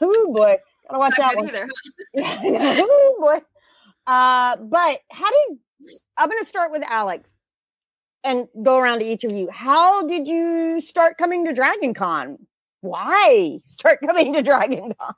[0.00, 0.56] Oh boy,
[0.88, 1.68] gotta watch not that good
[2.14, 2.24] one.
[2.24, 2.82] either.
[2.86, 3.44] oh boy.
[4.06, 5.58] Uh, but how did
[6.16, 7.30] I'm going to start with Alex
[8.22, 9.50] and go around to each of you.
[9.50, 12.38] How did you start coming to Dragon Con?
[12.80, 15.14] Why start coming to Dragon Con?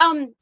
[0.00, 0.34] Um,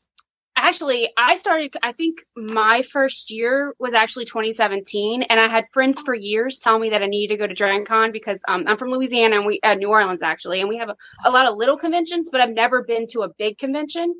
[0.56, 5.22] actually, I started, I think my first year was actually 2017.
[5.22, 7.84] And I had friends for years tell me that I needed to go to Dragon
[7.84, 10.60] Con because um, I'm from Louisiana and we, uh, New Orleans actually.
[10.60, 13.28] And we have a, a lot of little conventions, but I've never been to a
[13.28, 14.14] big convention.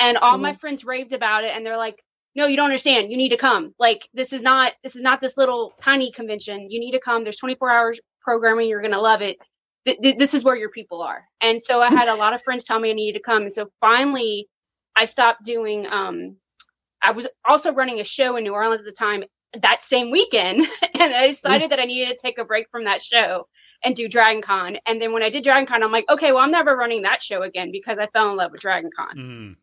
[0.00, 1.56] And all my friends raved about it.
[1.56, 2.03] And they're like,
[2.34, 3.10] no, you don't understand.
[3.10, 3.74] You need to come.
[3.78, 6.70] Like, this is not, this is not this little tiny convention.
[6.70, 7.22] You need to come.
[7.22, 8.68] There's 24 hours programming.
[8.68, 9.38] You're going to love it.
[9.86, 11.24] Th- th- this is where your people are.
[11.40, 13.42] And so I had a lot of friends tell me I needed to come.
[13.42, 14.48] And so finally,
[14.96, 15.86] I stopped doing.
[15.86, 16.36] Um,
[17.02, 19.24] I was also running a show in New Orleans at the time
[19.60, 20.66] that same weekend,
[20.98, 23.46] and I decided that I needed to take a break from that show
[23.84, 24.78] and do Dragon Con.
[24.86, 27.22] And then when I did Dragon Con, I'm like, okay, well, I'm never running that
[27.22, 29.16] show again because I fell in love with Dragon Con.
[29.16, 29.56] Mm.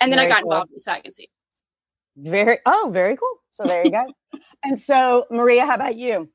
[0.00, 0.52] And then I got cool.
[0.52, 1.28] involved in Second Sea.
[2.16, 3.36] Very oh, very cool.
[3.54, 4.06] So there you go.
[4.64, 6.28] and so Maria, how about you?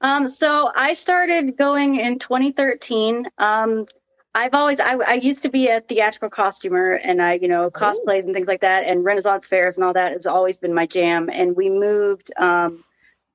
[0.00, 3.28] Um, so I started going in 2013.
[3.38, 3.86] Um,
[4.34, 8.24] I've always, I, I used to be a theatrical costumer and I, you know, cosplays
[8.24, 11.28] and things like that and Renaissance fairs and all that has always been my jam.
[11.30, 12.84] And we moved, um,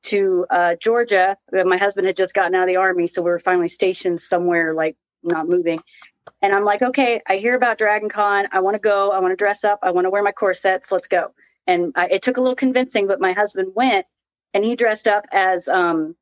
[0.03, 1.35] to, uh, Georgia.
[1.51, 3.07] My husband had just gotten out of the army.
[3.07, 5.81] So we were finally stationed somewhere like not moving.
[6.41, 8.47] And I'm like, okay, I hear about Dragon Con.
[8.51, 9.11] I want to go.
[9.11, 9.79] I want to dress up.
[9.83, 10.91] I want to wear my corsets.
[10.91, 11.31] Let's go.
[11.67, 14.07] And I, it took a little convincing, but my husband went
[14.53, 16.15] and he dressed up as, um,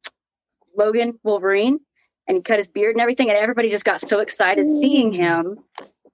[0.75, 1.79] Logan Wolverine
[2.27, 3.29] and he cut his beard and everything.
[3.29, 5.59] And everybody just got so excited seeing him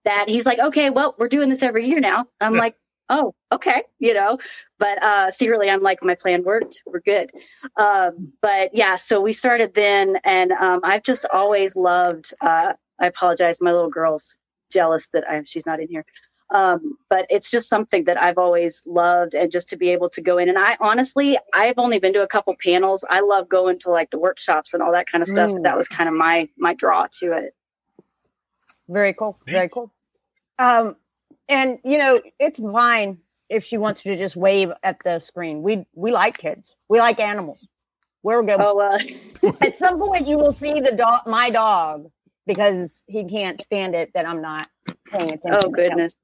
[0.06, 2.26] that he's like, okay, well, we're doing this every year now.
[2.42, 2.76] I'm like,
[3.10, 4.38] oh, okay, you know,
[4.78, 6.84] but uh, secretly I'm like, my plan worked.
[6.86, 7.32] We're good.
[7.78, 10.18] Um, but yeah, so we started then.
[10.24, 14.36] And um, I've just always loved, uh, I apologize, my little girl's
[14.72, 16.06] jealous that I, she's not in here.
[16.52, 20.22] Um, but it's just something that I've always loved and just to be able to
[20.22, 20.50] go in.
[20.50, 23.06] And I honestly, I've only been to a couple panels.
[23.10, 25.52] I love going to like the workshops and all that kind of stuff.
[25.52, 25.64] So Mm.
[25.64, 27.54] that was kind of my, my draw to it.
[28.88, 29.38] Very cool.
[29.46, 29.92] Very cool.
[30.58, 30.96] Um,
[31.48, 35.62] and you know, it's fine if she wants to just wave at the screen.
[35.62, 36.76] We we like kids.
[36.90, 37.66] We like animals.
[38.24, 38.60] We're good.
[38.60, 39.00] Oh, uh,
[39.62, 42.10] At some point, you will see the dog, my dog,
[42.48, 44.68] because he can't stand it that I'm not
[45.12, 45.52] paying attention.
[45.54, 45.72] oh to him.
[45.74, 46.16] goodness.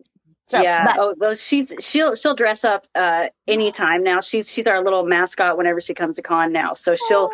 [0.48, 0.86] So, yeah.
[0.86, 4.22] but- oh well, she's she'll she'll dress up uh anytime now.
[4.22, 6.74] She's she's our little mascot whenever she comes to con now.
[6.74, 7.30] So she'll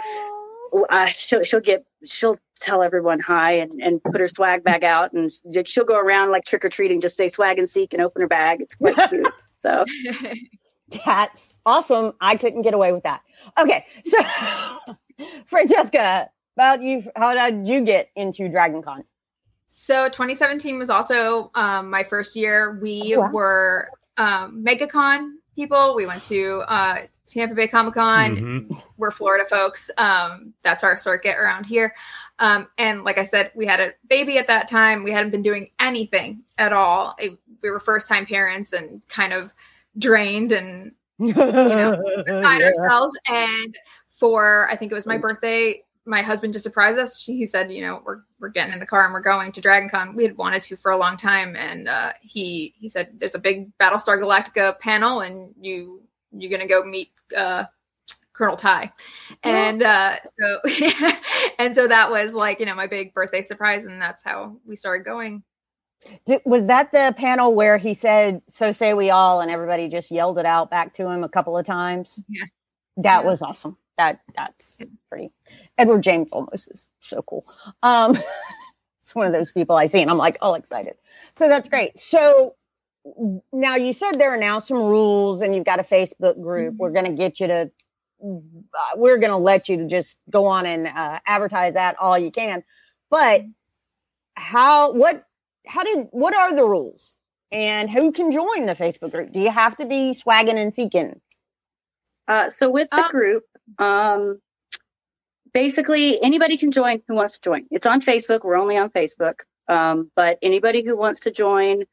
[0.90, 5.12] uh, she'll she'll get she'll tell everyone hi and and put her swag bag out
[5.14, 5.32] and
[5.66, 8.28] she'll go around like trick or treating, just say swag and seek and open her
[8.28, 8.62] bag.
[8.62, 9.28] It's quite cute.
[9.50, 9.84] So
[11.06, 12.14] That's awesome.
[12.22, 13.22] I couldn't get away with that.
[13.58, 14.18] Okay, so
[15.48, 19.04] Francesca, about you, how did you get into Dragon Con?
[19.68, 22.78] So 2017 was also um, my first year.
[22.82, 23.30] We Oh, wow.
[23.32, 25.96] were um, MegaCon people.
[25.96, 28.36] We went to uh, Tampa Bay Comic Con.
[28.36, 28.84] Mhm.
[28.98, 29.90] We're Florida folks.
[29.98, 31.96] Um, that's our circuit around here.
[32.40, 35.04] Um, and like I said, we had a baby at that time.
[35.04, 37.16] We hadn't been doing anything at all.
[37.20, 39.54] It- we were first time parents and kind of
[40.00, 43.16] drained and you know, beside ourselves.
[43.30, 47.20] And for I think it was my birthday, my husband just surprised us.
[47.20, 49.62] She, he said, you know, we're we're getting in the car and we're going to
[49.62, 50.16] Dragon Con.
[50.16, 53.40] We had wanted to for a long time, and uh, he he said, "There's a
[53.40, 57.66] big Battlestar Galactica panel, and you you're gonna go meet." Uh,
[58.34, 58.92] Colonel Tigh,
[59.44, 60.60] and uh, so
[61.60, 64.76] and so that was like you know my big birthday surprise, and that's how we
[64.76, 65.44] started going.
[66.26, 70.10] Did, was that the panel where he said, "So say we all," and everybody just
[70.10, 72.20] yelled it out back to him a couple of times?
[72.30, 72.46] Yeah.
[72.98, 73.30] that Yeah.
[73.30, 73.78] was awesome.
[73.98, 75.32] That that's pretty.
[75.82, 77.46] Edward James Olmos is so cool.
[77.84, 78.18] Um,
[79.02, 80.96] it's one of those people I see, and I'm like all excited.
[81.34, 82.00] So that's great.
[82.00, 82.56] So
[83.54, 86.76] now you said there are now some rules, and you've got a Facebook group.
[86.80, 87.72] We're going to get you to.
[88.24, 92.18] Uh, we're going to let you to just go on and uh, advertise that all
[92.20, 92.64] you can,
[93.12, 93.44] but
[94.36, 95.26] how what
[95.68, 97.16] how did what are the rules
[97.52, 101.20] and who can join the facebook group do you have to be swagging and seeking
[102.28, 103.46] Uh, so with the Uh, group,
[103.80, 104.42] um,
[105.54, 107.66] basically anybody can join who wants to join.
[107.72, 108.44] It's on Facebook.
[108.44, 109.42] We're only on Facebook.
[109.68, 111.84] Um, but anybody who wants to join,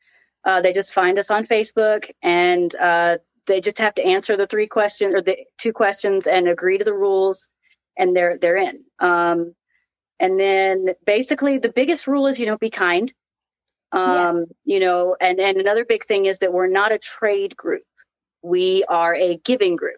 [0.45, 4.47] uh, they just find us on Facebook and uh, they just have to answer the
[4.47, 7.49] three questions or the two questions and agree to the rules,
[7.97, 8.85] and they're they're in.
[9.01, 9.55] Um,
[10.21, 13.13] and then basically the biggest rule is you know be kind.
[13.91, 17.85] Um, you know, and and another big thing is that we're not a trade group.
[18.43, 19.97] We are a giving group.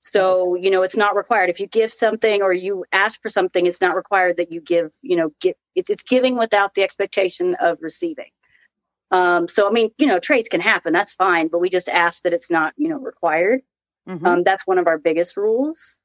[0.00, 1.50] So, you know, it's not required.
[1.50, 4.92] If you give something or you ask for something, it's not required that you give,
[5.02, 8.30] you know, give it's it's giving without the expectation of receiving.
[9.10, 12.22] Um, so I mean, you know, trades can happen, that's fine, but we just ask
[12.22, 13.60] that it's not, you know, required.
[14.08, 14.26] Mhm.
[14.26, 15.98] Um, that's one of our biggest rules.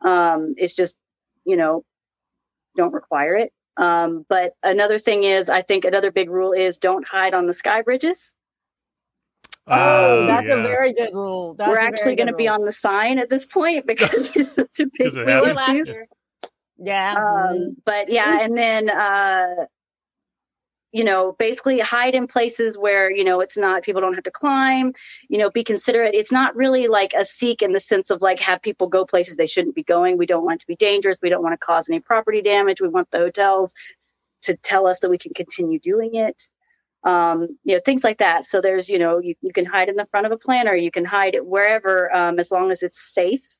[0.00, 0.96] Um, it's just,
[1.44, 1.84] you know,
[2.76, 3.52] don't require it.
[3.76, 7.54] Um, but another thing is, I think another big rule is don't hide on the
[7.54, 8.34] sky bridges.
[9.68, 10.54] Oh, Oh, that's yeah.
[10.54, 11.54] a very good rule.
[11.54, 14.80] That's We're actually going to be on the sign at this point because it's such
[14.80, 15.14] a big.
[15.14, 16.06] it We were last year.
[16.78, 17.14] Yeah.
[17.16, 19.66] um, but yeah and then uh
[20.90, 24.30] you know basically hide in places where you know it's not people don't have to
[24.32, 24.92] climb
[25.28, 28.40] you know be considerate it's not really like a seek in the sense of like
[28.40, 31.18] have people go places they shouldn't be going we don't want it to be dangerous
[31.22, 33.72] we don't want to cause any property damage we want the hotels
[34.42, 36.48] to tell us that we can continue doing it
[37.04, 39.96] um, you know things like that so there's you know you, you can hide in
[39.96, 43.00] the front of a planter you can hide it wherever um, as long as it's
[43.12, 43.58] safe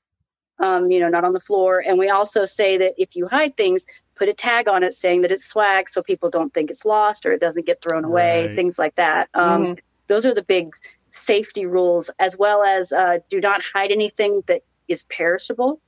[0.60, 3.56] um, you know not on the floor and we also say that if you hide
[3.56, 3.84] things
[4.16, 7.26] put a tag on it saying that it's swag so people don't think it's lost
[7.26, 8.54] or it doesn't get thrown away Right.
[8.56, 9.78] things like that um, Mhm.
[10.08, 10.74] those are the big
[11.10, 15.80] safety rules as well as uh, do not hide anything that is perishable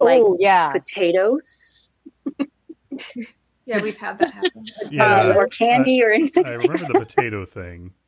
[0.00, 0.72] like oh, yeah.
[0.72, 1.94] potatoes
[3.66, 4.64] Yeah, we've had that happen.
[4.90, 5.20] Yeah.
[5.22, 7.92] um, or candy or anything I remember the potato thing.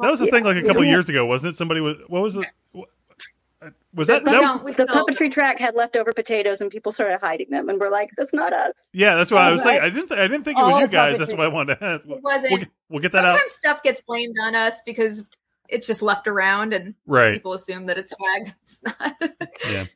[0.00, 1.56] That was the thing like a couple years ago, wasn't it?
[1.56, 2.46] Somebody was what was it?
[3.94, 6.90] Was that, The- that was, we the still- puppetry track had leftover potatoes and people
[6.90, 9.14] started hiding them and we're like that's not us yeah?
[9.14, 9.80] That's what I was Alright.
[9.82, 9.92] thinking.
[9.92, 10.08] I didn't.
[10.08, 11.18] Th- I didn't think it was you guys.
[11.20, 12.06] That's what I wanted to ask.
[12.06, 12.50] We'll, It wasn't.
[12.50, 13.30] we'll get, we'll get that out.
[13.34, 15.24] Sometimes stuff gets blamed on us because
[15.68, 17.34] it's just left around and Right.
[17.34, 18.52] people assume that it's swag.
[18.64, 19.14] It's not.
[19.70, 19.86] Yeah.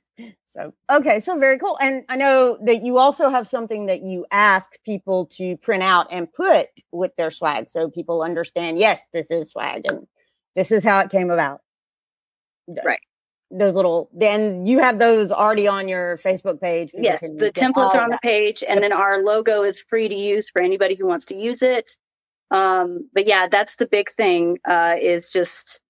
[0.48, 1.76] So okay, so very cool.
[1.80, 6.08] And I know that you also have something that you ask people to print out
[6.10, 8.78] and put with their swag, so people understand.
[8.78, 10.06] Yes, this is swag, and
[10.56, 11.60] this is how it came about.
[12.82, 13.00] Right.
[13.50, 14.10] Those little.
[14.14, 16.90] Then you have those already on your Facebook page.
[16.94, 20.50] Yes the templates are on the page and then our logo is free to use
[20.50, 21.96] for anybody who wants to use it
[22.50, 25.80] um, but yeah that's the big thing uh, is just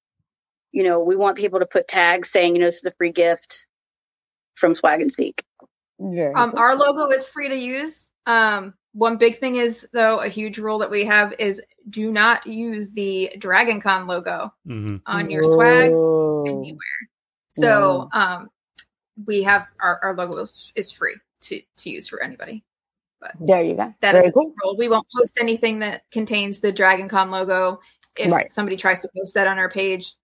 [0.72, 3.12] you know we want people to put tags saying you know this is a free
[3.12, 3.66] gift
[4.58, 5.42] from swag and seek
[5.98, 8.08] Very Um, our logo is free to use.
[8.26, 12.46] Um, one big thing is though a huge rule that we have is do not
[12.46, 15.92] use the Dragon Con logo hmm on your swag
[16.46, 16.78] anywhere.
[17.50, 18.50] So um,
[19.26, 22.62] we have our, our logo is, is free to, to use for anybody.
[23.20, 23.92] But There you go.
[24.00, 24.54] That is very a cool.
[24.62, 24.76] rule.
[24.76, 27.80] We won't post anything that contains the Dragon Con logo.
[28.16, 28.50] If Right.
[28.52, 30.14] somebody tries to post that on our page,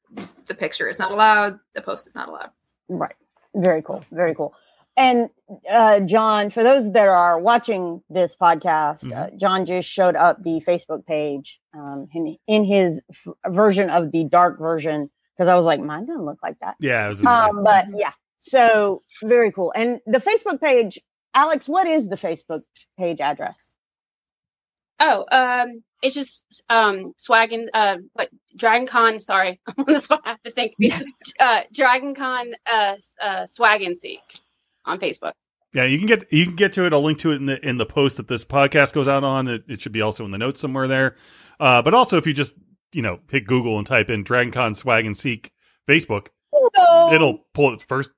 [0.47, 1.59] the picture is not allowed.
[1.75, 2.51] The post is not allowed.
[2.89, 3.17] Right.
[3.55, 4.05] Very cool.
[4.11, 4.55] Very cool.
[4.97, 5.29] And
[5.69, 10.63] uh, Jon, for those that are watching this podcast, uh, Jon just showed up the
[10.67, 15.67] Facebook page um, in, in his f- version of the dark version because I was
[15.67, 16.77] like, mine doesn't look like that.
[16.79, 17.07] Yeah.
[17.07, 17.25] It was.
[17.25, 19.73] Um, but yeah, so very cool.
[19.75, 21.01] And the Facebook page,
[21.35, 22.63] Alex, what is the Facebook
[22.97, 23.57] page address?
[25.07, 30.23] Oh, um, it's just um swagging uh what Dragon Con, sorry, I'm on the spot
[30.25, 30.75] I have to think.
[31.41, 34.21] Uh Dragon Con uh uh swag and seek
[34.85, 35.33] on Facebook.
[35.75, 36.93] Yeah, you can get you can get to it.
[36.93, 39.49] I'll link to it in the in the post that this podcast goes out on.
[39.49, 41.17] It, it should be also in the notes somewhere there.
[41.61, 42.55] Uh, but also, if you just
[42.93, 45.53] you know hit Google and type in DragonCon Swag and Seek
[45.87, 46.29] Facebook,
[47.13, 48.11] it'll pull its first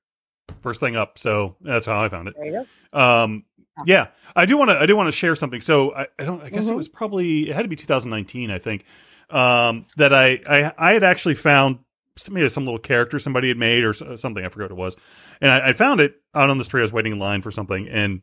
[0.62, 1.18] first thing up.
[1.18, 2.35] So that's how I found it.
[2.37, 2.99] There you go.
[2.99, 3.44] Um,
[3.84, 4.76] yeah, I do want to.
[4.78, 5.60] I do want to share something.
[5.60, 6.42] So I, I don't.
[6.42, 6.76] I guess it Mhm.
[6.76, 8.50] was probably it had to be 2019.
[8.50, 8.84] I think
[9.30, 11.80] um, that I, I I had actually found
[12.16, 14.44] some, maybe some little character somebody had made or something.
[14.44, 14.96] I forgot what it was,
[15.40, 16.80] and I, I found it out on the street.
[16.80, 18.22] I was waiting in line for something, and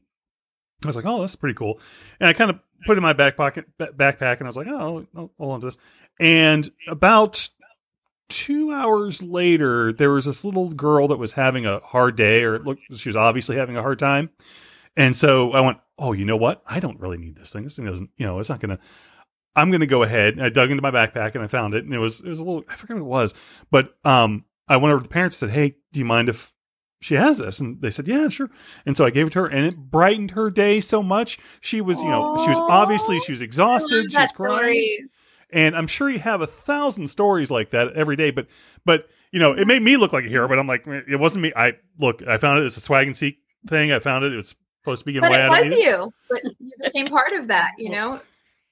[0.84, 1.80] I was like, "Oh, that's pretty cool."
[2.20, 4.58] And I kind of put it in my back pocket ba- backpack, and I was
[4.58, 5.78] like, "Oh, I'll hold on to this."
[6.20, 7.50] And about
[8.30, 12.56] two hours later, there was this little girl that was having a hard day, or
[12.56, 14.30] it looked she was obviously having a hard time.
[14.96, 16.62] And so I went, "Oh, you know what?
[16.68, 17.64] I don't really need this thing.
[17.64, 18.80] This thing doesn't, you know, it's not gonna."
[19.56, 20.34] I'm gonna go ahead.
[20.34, 22.40] And I dug into my backpack and I found it, and it was it was
[22.40, 23.34] a little I forget what it was,
[23.70, 26.52] but um, I went over to the parents and said, "Hey, do you mind if
[27.02, 28.50] she has this?" And they said, "Yeah, sure."
[28.86, 31.38] And so I gave it to her, and it brightened her day so much.
[31.62, 35.00] She was, you know, she was obviously she was exhausted, she was crying, story.
[35.52, 38.32] and I'm sure you have a thousand stories like that every day.
[38.32, 38.48] But
[38.86, 40.48] but you know, it made me look like a hero.
[40.48, 41.54] But I'm like, it wasn't me.
[41.56, 42.66] I look, I found it.
[42.66, 43.92] It's a swag and seek thing.
[43.92, 44.34] I found it.
[44.34, 45.40] It's supposed to be But away.
[45.46, 46.14] it don't was you.
[46.30, 48.20] But you became part of that, you know?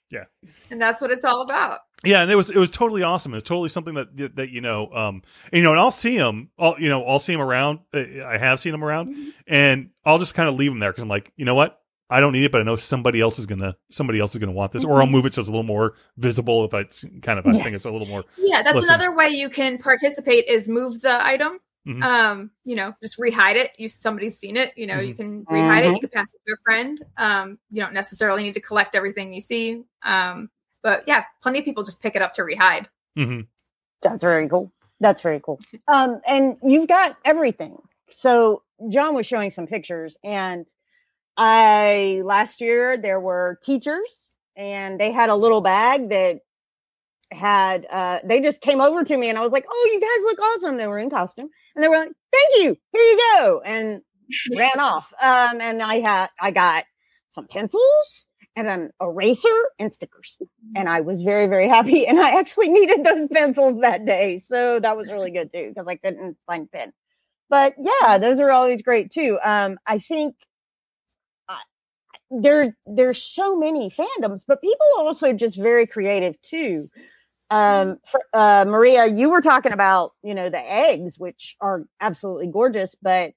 [0.10, 0.26] Yeah.
[0.69, 1.80] And that's what it's all about.
[2.03, 3.34] Yeah, and it was it was totally awesome.
[3.36, 6.16] It's totally something that that, that, you know, um, and, you know, and I'll see
[6.16, 7.80] him, I'll you know, I'll see him around.
[7.93, 9.30] Uh, I have seen him around, Mm-hmm.
[9.47, 12.20] and I'll just kind of leave him there because I'm like, you know what, I
[12.20, 14.72] don't need it, but I know somebody else is gonna somebody else is gonna want
[14.72, 14.99] this, or Mm-hmm.
[15.01, 17.64] I'll move it so it's a little more visible if it's kind of I Yes.
[17.64, 18.24] think it's a little more.
[18.38, 18.95] Yeah, that's Listen.
[18.95, 21.59] another way you can participate is move the item.
[21.88, 22.03] Mhm.
[22.03, 23.71] Um, you know, just rehide it.
[23.77, 25.21] You somebody's seen it, you know, you Mm-hmm.
[25.23, 27.03] can rehide it, you can pass it to a friend.
[27.17, 29.84] Um, you don't necessarily need to collect everything you see.
[30.03, 30.49] Um,
[30.84, 32.86] but yeah, plenty of people just pick it up to rehide.
[33.15, 33.41] hmm
[34.01, 34.71] That's very cool.
[34.99, 35.59] That's very cool.
[35.88, 37.77] Um, and you've got everything.
[38.09, 40.67] So John was showing some pictures, and
[41.38, 44.19] I last year there were teachers,
[44.55, 46.41] and they had a little bag that
[47.32, 50.23] had uh they just came over to me and I was like, "Oh, you guys
[50.23, 52.77] look awesome." They were in costume and they were like, "Thank you.
[52.93, 54.01] Here you go." And
[54.57, 55.11] ran off.
[55.21, 56.86] Um and I had I got
[57.32, 58.25] some pencils
[58.55, 60.38] and an eraser and stickers.
[60.75, 64.39] And I was very very happy and I actually needed those pencils that day.
[64.39, 66.93] So that was really good too because I couldn't find pen.
[67.49, 69.39] But yeah, those are always great too.
[69.43, 70.36] Um I think
[72.32, 76.88] there there's so many fandoms, but people are also just very creative too.
[77.52, 77.99] Um,
[78.34, 83.34] uh, Maria, you were talking about you know the eggs, which are absolutely gorgeous, but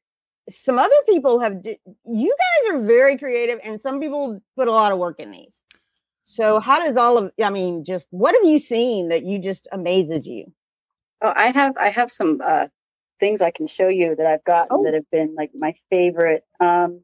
[0.51, 1.63] some other people have.
[1.65, 5.61] You guys are very creative, and some people put a lot of work in these.
[6.25, 7.33] So, how does all of?
[7.43, 10.53] I mean, just what have you seen that you just amazes you?
[11.23, 12.69] Oh, I have I have some uh
[13.21, 14.85] things I can show you that I've gotten Oh.
[14.85, 16.45] that have been like my favorite.
[16.61, 17.03] Um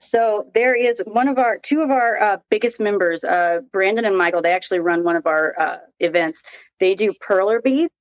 [0.00, 4.16] so there is one of our two of our uh, biggest members, uh, Brandon and
[4.16, 4.42] Michael.
[4.42, 6.42] They actually run one of our uh, events.
[6.78, 7.92] They do perler beads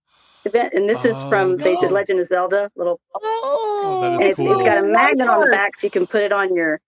[0.45, 1.93] event, and this is from they did Oh.
[1.93, 2.99] Legend of Zelda little.
[3.15, 4.53] Oh, that is and it's, cool.
[4.53, 6.79] it's got a magnet on the back, so you can put it on your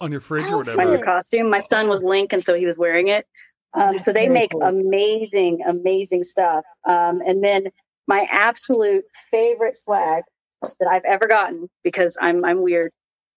[0.00, 1.50] on your fridge or Oh, on your costume.
[1.50, 3.26] My son was Link, and so he was wearing it.
[3.74, 4.62] Um, so they make cool.
[4.62, 6.64] amazing, amazing stuff.
[6.84, 7.68] Um, and then
[8.06, 10.24] my absolute favorite swag
[10.62, 12.92] that I've ever gotten because I'm I'm weird.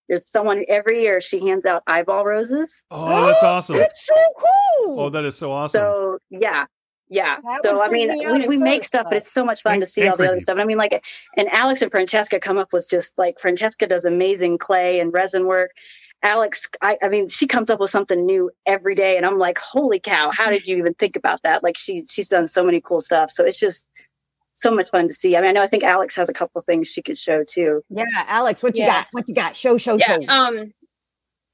[0.08, 2.82] There's someone every year she hands out eyeball roses.
[2.90, 3.76] Oh, that's awesome.
[3.76, 5.00] It's so cool.
[5.00, 5.78] Oh, that is so awesome.
[5.80, 6.66] So yeah,
[7.08, 7.36] yeah.
[7.42, 9.74] That so I mean, me we, we make stuff, but but- it's so much fun
[9.74, 10.40] And- to see all the other freaky.
[10.42, 10.52] stuff.
[10.54, 11.04] And I mean, like,
[11.36, 15.46] and Alex and Francesca come up with just like Francesca does amazing clay and resin
[15.46, 15.70] work.
[16.22, 19.58] Alex, I, I mean, she comes up with something new every day, and I'm like,
[19.58, 21.62] holy cow, how did you even think about that?
[21.62, 23.30] Like, she she's done so many cool stuff.
[23.30, 23.86] So it's just
[24.56, 25.36] so much fun to see.
[25.36, 27.44] I mean, I know I think Alex has a couple of things she could show
[27.44, 27.82] too.
[27.90, 29.00] yeah, Alex, what you Yeah.
[29.02, 29.06] got?
[29.12, 29.56] What you got?
[29.56, 30.18] Show, show, yeah.
[30.20, 30.26] show.
[30.28, 30.72] Um.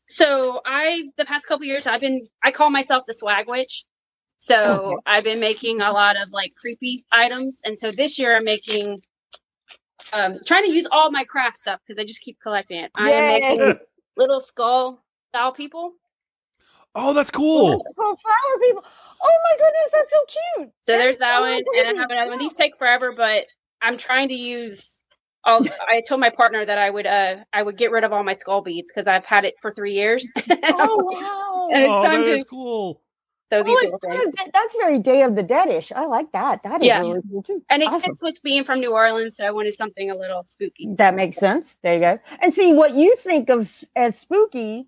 [0.06, 3.84] So I, the past couple years, I've been, I call myself the swag witch.
[4.38, 4.96] So Okay.
[5.06, 9.00] I've been making a lot of like creepy items, and so this year I'm making,
[10.12, 12.90] um, trying to use all my craft stuff because I just keep collecting it.
[12.94, 13.78] I am making
[14.16, 15.92] little skull style people.
[16.94, 17.70] Oh, that's Oh, cool.
[17.70, 18.84] that's cool flower people.
[19.22, 20.18] Oh my goodness, that's so
[20.56, 20.70] cute.
[20.82, 21.52] So That's there's that so one,
[21.86, 21.98] and.
[21.98, 22.38] I have another one.
[22.38, 23.46] These take forever, but
[23.82, 24.98] I'm trying to use.
[25.44, 28.22] All, I told my partner that I would uh I would get rid of all
[28.22, 30.30] my skull beads because I've had it for three years.
[30.64, 31.68] Oh wow.
[31.72, 33.00] Oh, time that to- is cool.
[33.48, 35.92] so Oh, these it's kind of, that's very Day of the Deadish.
[35.94, 36.62] I like that.
[36.62, 37.00] That is Yeah.
[37.00, 37.62] really cool too.
[37.70, 38.00] And it Awesome.
[38.10, 40.88] fits with being from New Orleans, so I wanted something a little spooky.
[40.96, 41.74] That makes sense.
[41.82, 42.18] There you go.
[42.40, 44.86] And see what you think of as spooky.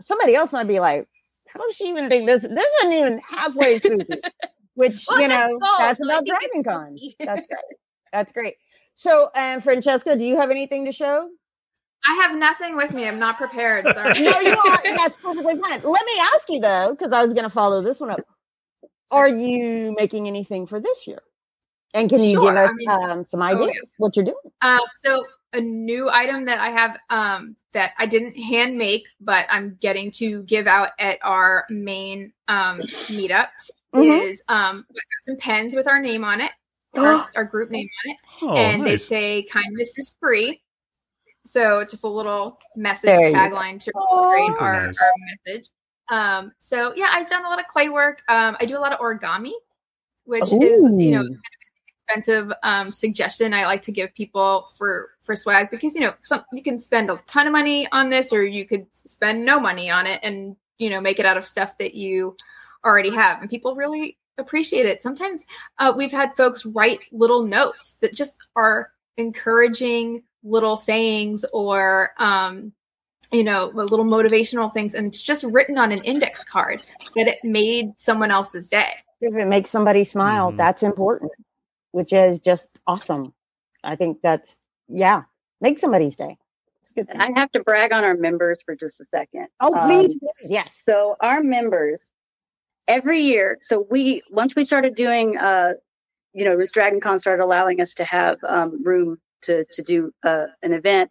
[0.00, 1.08] Somebody else might be like,
[1.52, 2.42] "How does she even think this?
[2.42, 3.98] This isn't even halfway through,
[4.74, 6.96] Which Well, you know, that's so about Dragon Con.
[7.18, 7.78] That's great.
[8.12, 8.54] That's great.
[8.94, 11.28] So, and Francesca, do you have anything to show?
[12.06, 13.06] I have nothing with me.
[13.06, 13.86] I'm not prepared.
[13.94, 14.20] Sorry.
[14.20, 14.80] No, you are.
[14.96, 15.82] That's perfectly fine.
[15.82, 18.20] Let me ask you though, because I was going to follow this one up.
[19.10, 21.22] Are you making anything for this year?
[21.94, 23.90] And can you Sure, give us I mean- um, some oh, ideas yeah.
[23.98, 24.36] what you're doing?
[24.62, 25.24] Um, so
[25.54, 30.10] a new item that I have um, that I didn't hand make, but I'm getting
[30.12, 33.48] to give out at our main um, meetup
[33.94, 34.22] Mhm.
[34.30, 34.84] is um,
[35.24, 36.52] some pens with our name on it,
[36.94, 40.60] our, our group name on it, Oh, and they say kindness is free.
[41.46, 43.38] So just a little message There go.
[43.38, 44.98] tagline to illustrate Super our, nice.
[45.00, 45.12] our
[45.46, 45.70] message.
[46.10, 48.20] Um, so yeah, I've done a lot of clay work.
[48.28, 49.52] Um, I do a lot of origami,
[50.24, 51.36] which is you know Ooh.
[52.08, 56.42] Expensive um, suggestion I like to give people for for swag because you know some
[56.52, 59.90] you can spend a ton of money on this or you could spend no money
[59.90, 62.36] on it and you know make it out of stuff that you
[62.84, 65.02] already have and people really appreciate it.
[65.02, 65.44] Sometimes
[65.78, 72.72] uh, we've had folks write little notes that just are encouraging little sayings or um,
[73.32, 76.80] you know little motivational things and it's just written on an index card
[77.16, 78.92] that it made someone else's day.
[79.20, 80.56] if it makes somebody smile, Mhm.
[80.56, 81.32] that's important,
[81.92, 83.34] which is just awesome.
[83.84, 84.56] I think that's
[84.88, 85.22] yeah,
[85.60, 86.36] make somebody's day.
[86.82, 87.08] It's good.
[87.18, 89.48] I have to brag on our members for just a second.
[89.60, 90.16] Oh, Um, please,
[90.48, 90.82] yes.
[90.84, 92.10] So our members
[92.86, 95.74] every year, so we once we started doing uh
[96.34, 100.46] you know, Dragon Con started allowing us to have um room to to do uh
[100.62, 101.10] an event.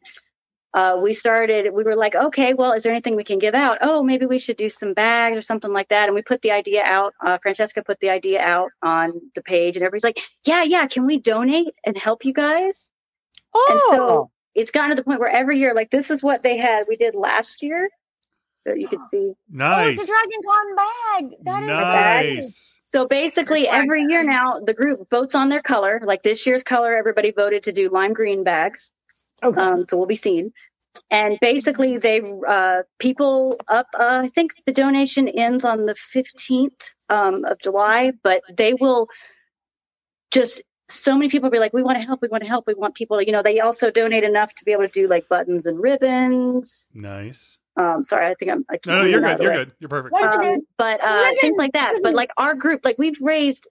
[0.74, 3.78] Uh we started we were like, okay, well, is there anything we can give out?
[3.82, 6.07] Oh, maybe we should do some bags or something like that.
[6.07, 7.13] And we put the idea out.
[7.26, 11.05] Uh Francesca put the idea out on the page and everybody's like, Yeah, yeah, can
[11.05, 12.89] we donate and help you guys?
[13.53, 13.68] Oh.
[13.72, 16.43] And Oh, so it's gotten to the point where every year, like this is what
[16.43, 17.89] they had we did last year.
[18.65, 19.18] that you could see.
[19.18, 19.99] oh, Nice.
[19.99, 21.38] it's a Dragon Con bag.
[21.45, 21.70] That is
[22.45, 22.74] nice.
[22.89, 26.01] So basically, every year now, the group votes on their color.
[26.03, 28.91] Like this year's color, everybody voted to do lime green bags.
[29.43, 29.59] Okay.
[29.59, 30.51] Um, so we'll be seen.
[31.11, 33.88] and basically they uh, people up.
[33.93, 39.07] Uh, I think the donation ends on the fifteenth um, of July, but they will
[40.31, 42.73] just so many people be like, we want to help, we want to help, we
[42.73, 43.21] want people.
[43.21, 46.88] You know, they also donate enough to be able to do like buttons and ribbons.
[46.93, 47.57] Nice.
[47.75, 48.65] Um, sorry, I think I'm.
[48.69, 49.39] I No, no, you're good.
[49.39, 49.57] You're way.
[49.57, 49.71] good.
[49.79, 50.15] You're perfect.
[50.15, 51.99] Um, but uh, things like that.
[52.01, 53.67] But like our group, like we've raised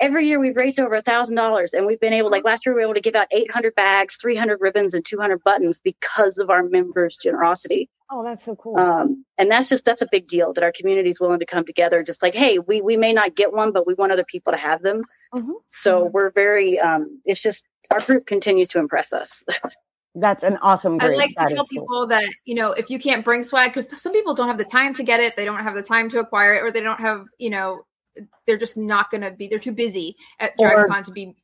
[0.00, 2.74] every year, we've raised over a thousand dollars, and we've been able, like last year,
[2.74, 6.50] we were able to give out 800 bags, 300 ribbons, and 200 buttons because of
[6.50, 7.88] our members' generosity.
[8.10, 8.78] Oh, that's so cool.
[8.78, 11.64] Um, and that's just that's a big deal that our community is willing to come
[11.64, 12.02] together.
[12.02, 14.58] Just like, hey, we we may not get one, but we want other people to
[14.58, 15.02] have them.
[15.34, 15.52] Mhm.
[15.68, 16.80] So we're very.
[16.80, 19.44] Um, it's just our group continues to impress us.
[20.14, 21.82] That's an awesome I like to That tell is cool.
[21.82, 24.64] people that you know if you can't bring swag because some people don't have the
[24.64, 27.00] time to get it, they don't have the time to acquire it, or they don't
[27.00, 27.82] have you know
[28.46, 31.36] they're just not going to be they're too busy at Or- Dragon Con to be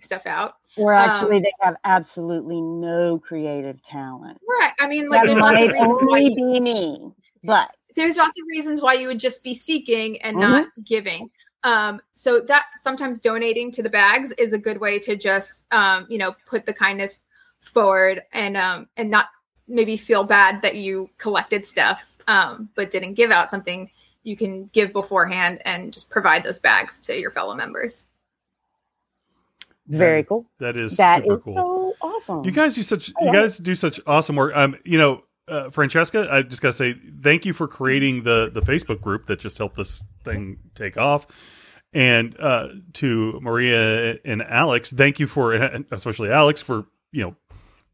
[0.00, 0.54] stuff out.
[0.76, 4.38] Or actually, Um, they have absolutely no creative talent.
[4.48, 4.72] Right.
[4.78, 7.12] I mean, like that there's lots of reasons why you, be me,
[7.42, 10.40] but there's lots of reasons why you would just be seeking and Mhm.
[10.40, 11.30] not giving.
[11.64, 16.06] Um, so that sometimes donating to the bags is a good way to just um,
[16.08, 17.20] you know put the kindness
[17.60, 19.26] forward and um, and not
[19.66, 23.90] maybe feel bad that you collected stuff um, but didn't give out something
[24.28, 28.04] you can give beforehand and just provide those bags to your fellow members.
[29.88, 30.46] very cool.
[30.58, 31.54] That is That super is cool.
[31.54, 32.44] so awesome.
[32.44, 34.54] You guys do such I you love guys do such awesome work.
[34.54, 38.60] Um, you know, uh, Francesca, I just gotta say thank you for creating the the
[38.60, 41.26] Facebook group that just helped this thing take off.
[41.94, 45.54] And uh, to Maria and Alex, thank you for,
[45.90, 47.36] especially Alex, for you know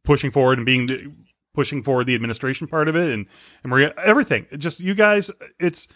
[0.03, 1.13] pushing forward and being the,
[1.55, 3.27] pushing forward the administration part of it, and,
[3.63, 4.47] and Maria, everything.
[4.59, 5.31] Just you guys,
[5.61, 5.87] it's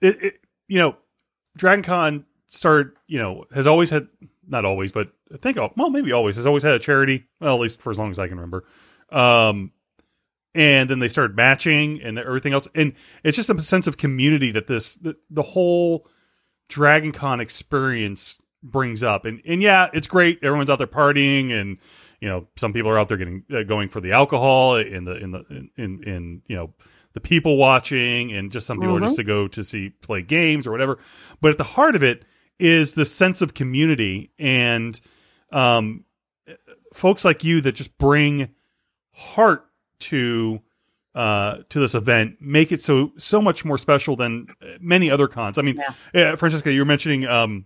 [0.00, 0.96] it, it you know,
[1.56, 4.08] Dragon Con started, you know, has always had
[4.46, 7.26] not always, but I think oh, well maybe always has always had a charity.
[7.40, 8.64] Well, at least for as long as I can remember.
[9.10, 9.72] Um,
[10.54, 14.50] and then they started matching and everything else, and it's just a sense of community
[14.52, 16.08] that this the, the whole
[16.68, 19.24] Dragon Con experience brings up.
[19.24, 20.42] And and yeah, it's great.
[20.42, 21.78] Everyone's out there partying, and
[22.20, 25.16] you know some people are out there getting uh, going for the alcohol in the
[25.16, 26.74] in the in in, in you know
[27.12, 29.04] the people watching, and just some people are Mhm.
[29.04, 30.98] just to go to see play games or whatever.
[31.40, 32.24] But at the heart of it
[32.58, 35.00] is the sense of community and
[35.50, 36.04] um
[36.92, 38.50] folks like you that just bring
[39.12, 39.64] heart
[39.98, 40.60] to
[41.14, 44.46] uh to this event make it so so much more special than
[44.78, 45.80] many other cons i mean
[46.14, 46.34] yeah.
[46.36, 47.64] francesca you were mentioning um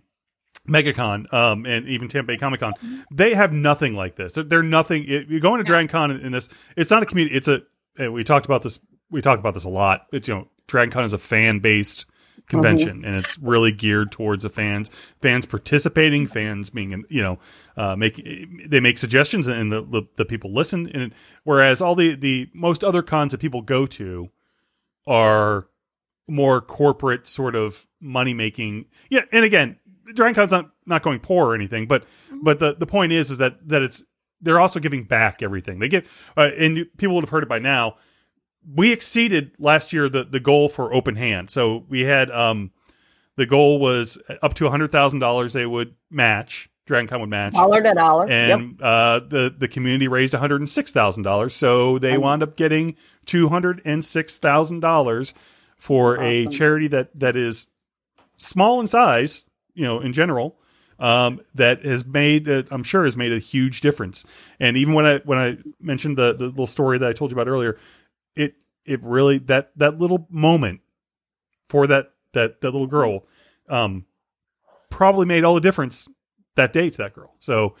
[0.67, 2.73] megacon um and even tampa bay comic con
[3.11, 6.31] they have nothing like this they're, they're nothing it, you're going to dragon con in
[6.31, 7.61] this it's not a community it's a.
[8.09, 8.79] We talked about this
[9.09, 10.07] we talk about this a lot.
[10.11, 12.05] It's you know dragon con is a fan based
[12.47, 14.89] convention and it's really geared towards the fans
[15.19, 17.39] fans participating fans being you know
[17.75, 18.23] uh make
[18.69, 21.11] they make suggestions and the the, the people listen and
[21.43, 24.29] whereas all the the most other cons that people go to
[25.07, 25.67] are
[26.27, 29.79] more corporate sort of money making yeah and again
[30.13, 32.05] dragon con's not not going poor or anything but
[32.43, 34.03] but the the point is is that that it's
[34.41, 35.79] they're also giving back everything.
[35.79, 37.95] They give uh, and people would have heard it by now
[38.73, 41.49] we exceeded last year the the goal for open hand.
[41.49, 42.71] So we had um
[43.35, 46.69] the goal was up to hundred thousand dollars they would match.
[46.87, 47.53] DragonCon would match.
[47.53, 48.27] Dollar to dollar.
[48.29, 48.59] yep.
[48.59, 52.43] And uh, the the community raised one hundred and six thousand dollars, so they wound
[52.43, 52.95] up getting
[53.25, 55.33] two hundred and six thousand dollars
[55.77, 57.67] for a charity that that is
[58.37, 60.57] small in size, you know, in general,
[60.99, 64.23] um, that has made uh, I'm sure has made a huge difference.
[64.59, 67.35] And even when I when I mentioned the the little story that I told you
[67.35, 67.77] about earlier,
[68.35, 68.55] it
[68.85, 70.81] it really that that little moment
[71.69, 73.25] for that that that little girl
[73.69, 74.05] um
[74.89, 76.07] probably made all the difference
[76.55, 77.35] that day to that girl.
[77.39, 77.75] So,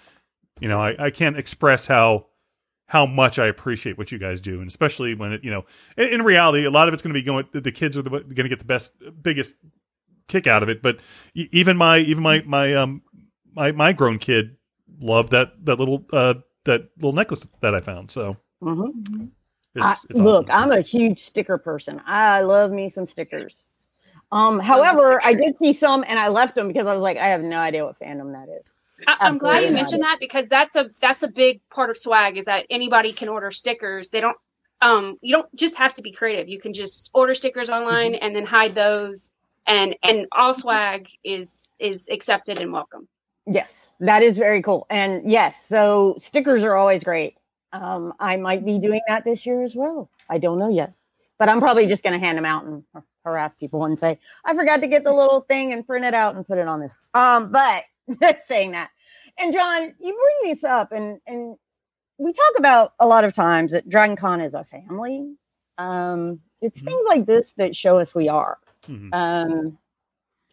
[0.59, 2.27] you know, I, I can't express how
[2.87, 5.65] how much I appreciate what you guys do, and especially when it, you know,
[5.97, 7.47] in, in reality, a lot of it's going to be going.
[7.51, 9.55] The kids are going to get the best, biggest
[10.27, 10.81] kick out of it.
[10.81, 10.99] But
[11.33, 13.01] even my, even my, my, um,
[13.53, 14.57] my, my grown kid
[14.99, 16.35] loved that that little, uh,
[16.65, 18.11] that little necklace that I found.
[18.11, 19.31] So Mhm.
[19.75, 20.71] It's, I- it's look, awesome.
[20.71, 22.01] I'm a huge sticker person.
[22.05, 23.55] I love me some stickers.
[24.31, 27.27] Um, however, I did see some and I left them because I was like, I
[27.27, 28.65] have no idea what fandom that is.
[29.07, 30.13] I, I'm glad you mentioned not.
[30.13, 33.51] that because that's a that's a big part of swag is that anybody can order
[33.51, 34.09] stickers.
[34.09, 34.37] They don't
[34.81, 36.47] um you don't just have to be creative.
[36.49, 38.25] You can just order stickers online Mm-hmm.
[38.25, 39.31] and then hide those
[39.67, 43.07] and and all swag is is accepted and welcome.
[43.47, 44.87] Yes, that is very cool.
[44.89, 47.35] And yes, so stickers are always great.
[47.73, 50.09] Um, I might be doing that this year as well.
[50.29, 50.93] I don't know yet,
[51.37, 52.83] but I'm probably just going to hand them out and
[53.25, 56.35] harass people and say, I forgot to get the little thing and print it out
[56.35, 56.97] and put it on this.
[57.13, 57.83] Um, but
[58.47, 58.91] saying that,
[59.37, 61.57] and Jon, you bring this up and, and
[62.17, 65.35] we talk about a lot of times that Dragon Con is a family.
[65.77, 66.85] Um, it's Mhm.
[66.85, 68.57] things like this that show us we are.
[68.87, 69.09] Mhm.
[69.11, 69.77] Um,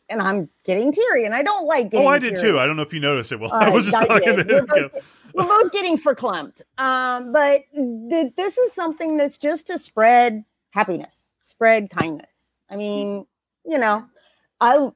[0.08, 2.06] and I'm getting teary, and I don't like getting.
[2.06, 2.50] Oh, I did teary.
[2.52, 2.58] too.
[2.58, 3.38] I don't know if you noticed it.
[3.40, 4.48] Well, All I was just I talking did.
[4.48, 4.90] to him.
[5.34, 6.62] We're both, we're getting verklempt.
[6.78, 12.30] Um, but th- this is something that's just to spread happiness, spread kindness.
[12.70, 13.26] I mean,
[13.64, 14.04] you know,
[14.60, 14.88] I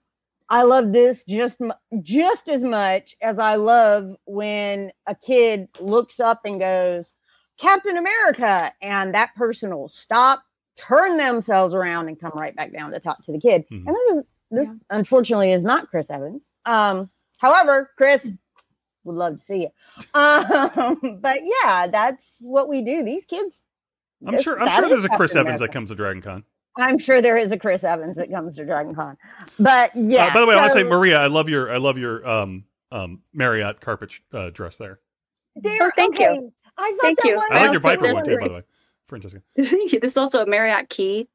[0.48, 1.60] I love this just
[2.02, 7.12] just as much as I love when a kid looks up and goes,
[7.58, 10.42] Captain America, and that person will stop,
[10.76, 13.64] turn themselves around, and come right back down to talk to the kid.
[13.70, 13.86] Mhm.
[13.86, 14.22] And this is
[14.52, 16.48] this unfortunately is not Chris Evans.
[16.64, 18.32] Um, however, Chris
[19.06, 19.72] would love to see it.
[20.14, 23.02] Um, but yeah, that's what we do.
[23.02, 23.62] These kids.
[24.26, 24.60] I'm sure.
[24.60, 26.44] I'm sure there's a Chris Captain Evans that comes to Dragon Con.
[26.78, 29.16] I'm sure there is a Chris Evans that comes to Dragon Con.
[29.58, 30.26] But yeah.
[30.26, 32.26] Uh, by the way, I want to say, Maria, I love your, I love your
[32.28, 35.00] um um Marriott carpet uh, dress there.
[35.56, 36.52] there- Oh, thank you.
[36.78, 37.36] I thought Thank that you.
[37.36, 38.62] one I like your was Viper one too, by the way,
[39.06, 39.40] Francesca.
[39.56, 41.26] this is also a Marriott key.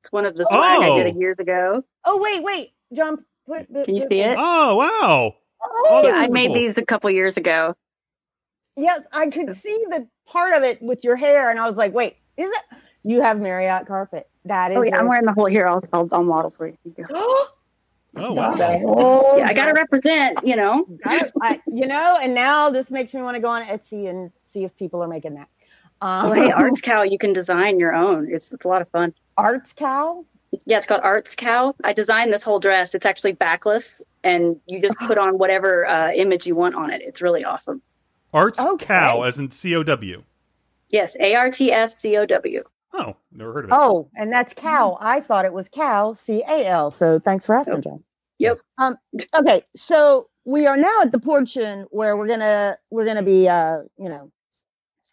[0.00, 1.02] It's one of the swag I Oh.
[1.02, 1.84] did years ago.
[2.04, 3.24] Oh wait, wait, jump.
[3.46, 4.36] Put, put, Can you put- see it?
[4.38, 5.34] Oh wow!
[5.68, 6.54] Oh, yeah, I made cool.
[6.54, 7.74] these a couple years ago.
[8.76, 11.94] yes, I could see the part of it with your hair, and I was like,
[11.94, 12.78] wait, is it?
[13.04, 14.28] You have Marriott carpet.
[14.44, 14.78] That is.
[14.78, 15.66] Oh yeah, I'm wearing the whole here.
[15.66, 16.76] I'll I'll, I'll model for you.
[18.18, 18.56] Oh wow!
[18.58, 20.38] Oh, Yeah, I got to represent.
[20.42, 20.86] You know.
[21.04, 24.30] I, I, you know, and now this makes me want to go on Etsy and
[24.46, 25.48] see if people are making that.
[26.00, 28.32] Um, Oh, hey, Arts Cow, you can design your own.
[28.32, 29.12] It's it's a lot of fun.
[29.36, 30.24] Arts Cow.
[30.64, 31.74] Yeah, it's called Arts Cow.
[31.84, 32.94] I designed this whole dress.
[32.94, 37.02] It's actually backless, and you just put on whatever uh, image you want on it.
[37.02, 37.82] It's really awesome.
[38.32, 38.86] Arts Okay.
[38.86, 40.22] cow, as in C O W.
[40.90, 42.62] Yes, A R T S C O W.
[42.92, 43.76] Oh, never heard of it.
[43.78, 44.96] Oh, and that's cow.
[45.00, 46.90] I thought it was cow, C A L.
[46.90, 47.84] So thanks for asking, Nope.
[47.84, 47.98] Jon.
[48.38, 48.58] Yep.
[48.78, 48.96] Um.
[49.34, 49.62] Okay.
[49.74, 54.08] So we are now at the portion where we're gonna we're gonna be uh you
[54.08, 54.30] know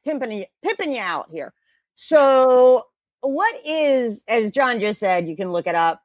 [0.06, 1.54] pimping pimping you out here.
[1.96, 2.86] So
[3.24, 6.02] what is as Jon just said, you can look it up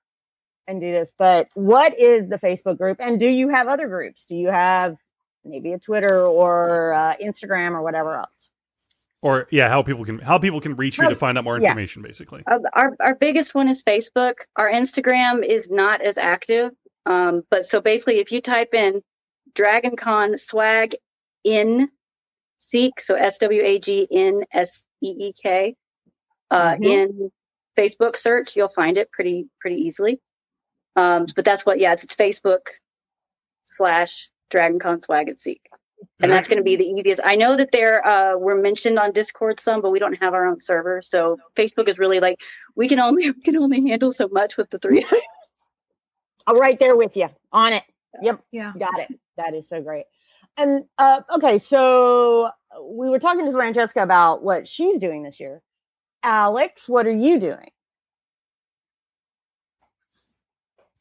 [0.67, 1.13] and do this.
[1.19, 4.25] But what is the Facebook group, and do you have other groups?
[4.25, 4.97] Do you have
[5.45, 8.51] maybe a Twitter or uh, Instagram or whatever else?
[9.21, 11.69] Or yeah, how people can how people can reach you to find out more yeah.
[11.69, 12.45] information, basically.
[12.47, 14.35] Uh, our our biggest one is Facebook.
[14.57, 16.71] Our Instagram is not as active.
[17.05, 19.03] Um, but so basically, if you type in
[19.55, 20.95] Dragon Con swag
[21.43, 21.89] in
[22.59, 25.75] Seek, so S W A G N S E E K,
[26.51, 26.85] uh, Mhm.
[26.87, 27.33] in
[27.77, 30.21] Facebook search, you'll find it pretty pretty easily.
[30.97, 32.67] Um, but that's what, yeah, it's, it's Facebook
[33.67, 35.61] slash Dragon Con swag and Seek.
[36.21, 37.21] And that's going to be the easiest.
[37.25, 40.47] I know that there uh, were mentioned on Discord some, but we don't have our
[40.47, 42.41] own server, so Facebook is really like
[42.77, 45.03] we can only we can only handle so much with the three.
[45.03, 45.21] of us.
[46.47, 47.83] I'm right there with you on it.
[48.23, 48.41] Yep.
[48.53, 48.73] Yeah.
[48.79, 49.09] Got it.
[49.37, 50.05] That is so great.
[50.57, 52.51] And uh, okay, so
[52.83, 55.63] we were talking to Francesca about what she's doing this year.
[56.23, 57.71] Alex, what are you doing?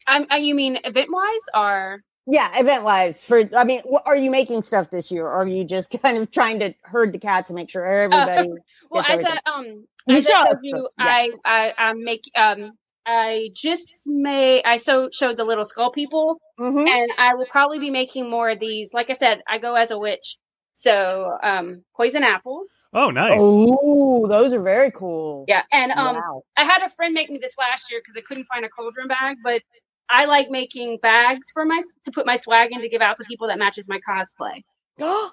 [0.07, 2.01] I'm, uh, you mean event wise or?
[2.27, 3.23] Yeah, event wise.
[3.23, 6.29] For I mean, are you making stuff this year, or are you just kind of
[6.31, 8.49] trying to herd the cats and make sure everybody?
[8.89, 9.39] Well, gets as everything?
[9.45, 11.05] I um You as I showed, you, yeah.
[11.05, 12.73] I I I make um
[13.05, 16.87] I just made I so showed the little skull people, Mhm.
[16.87, 18.89] and I will probably be making more of these.
[18.93, 20.37] Like I said, I go as a witch,
[20.77, 22.69] so um poison apples.
[22.93, 23.41] Oh, nice.
[23.41, 25.45] Oh, those are very cool.
[25.47, 26.43] Yeah, and um Wow.
[26.55, 29.07] I had a friend make me this last year because I couldn't find a cauldron
[29.07, 29.63] bag, but
[30.09, 33.23] I like making bags for my to put my swag in to give out to
[33.25, 34.61] people that matches my cosplay.
[34.99, 35.31] so,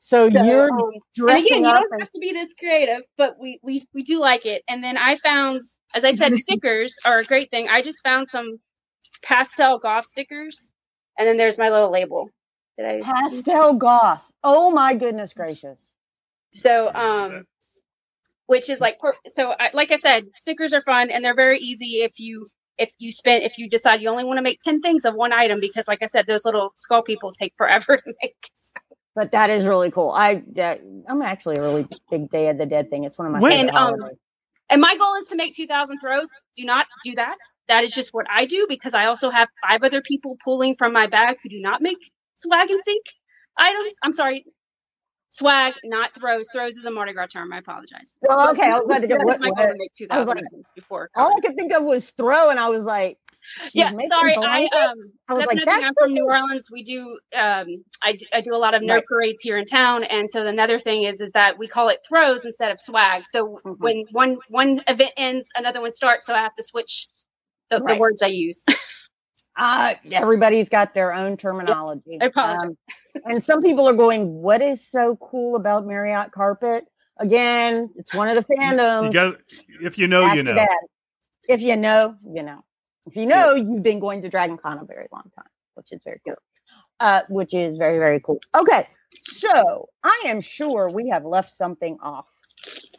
[0.00, 3.36] So, you're um, and dressing again, you don't as have to be this creative, but
[3.38, 4.62] we we we do like it.
[4.68, 5.62] And then I found,
[5.94, 7.68] as I said, stickers are a great thing.
[7.68, 8.58] I just found some
[9.22, 10.72] pastel goth stickers,
[11.18, 12.30] and then there's my little label.
[12.78, 13.00] Did I?
[13.02, 14.30] pastel goth.
[14.42, 15.92] Oh my goodness gracious.
[16.52, 17.44] So um,
[18.46, 18.98] which is like
[19.32, 19.54] so.
[19.58, 22.46] I, like I said, stickers are fun and they're very easy if you
[22.78, 25.32] if you spend if you decide you only want to make ten things of one
[25.32, 28.36] item because, like I said, those little skull people take forever to make.
[29.14, 30.10] But that is really cool.
[30.10, 33.04] I that, I'm actually a really big Day of the Dead thing.
[33.04, 34.10] It's one of my When- favorite And, um.
[34.68, 36.28] And my goal is to make 2,000 throws.
[36.56, 37.36] Do not do that.
[37.68, 40.92] That is just what I do because I also have five other people pulling from
[40.92, 41.98] my bag who do not make
[42.36, 43.02] swag and sync
[43.58, 43.94] items.
[44.02, 44.44] I'm sorry.
[45.30, 46.46] Swag, not throws.
[46.52, 47.52] Throws is a Mardi Gras term.
[47.52, 48.16] I apologize.
[48.22, 49.16] Well, okay, I was about to go.
[49.18, 51.10] What, my what, make 2,000 like- before.
[51.14, 53.18] all I could think of was throw, and I was like,
[53.74, 54.34] yeah, sorry.
[54.34, 56.24] I um, I was that's like, that's I'm from New.
[56.24, 56.68] Orleans.
[56.72, 57.66] We do um,
[58.02, 59.04] I, I do a lot of nerd Right.
[59.06, 62.44] parades here in town, and so another thing is is that we call it throws
[62.46, 63.24] instead of swag.
[63.26, 63.76] So Mhm.
[63.78, 66.26] when one one event ends, another one starts.
[66.26, 67.08] So I have to switch
[67.70, 67.94] the, Right.
[67.94, 68.64] the words I use.
[69.56, 72.18] Uh, everybody's got their own terminology.
[72.20, 72.62] I apologize.
[72.62, 72.76] Um,
[73.24, 76.86] and some people are going, "What is so cool about Marriott carpet?"
[77.18, 79.06] Again, it's one of the fandoms.
[79.06, 79.36] You got
[79.80, 80.54] if you know, you know.
[80.54, 80.80] that,
[81.48, 82.62] If you know, you know.
[83.06, 86.00] If you know, you've been going to Dragon Con a very long time, which is
[86.04, 86.34] very cool.
[86.98, 88.40] Uh, which is very, very cool.
[88.56, 88.88] Okay.
[89.12, 92.26] So I am sure we have left something off.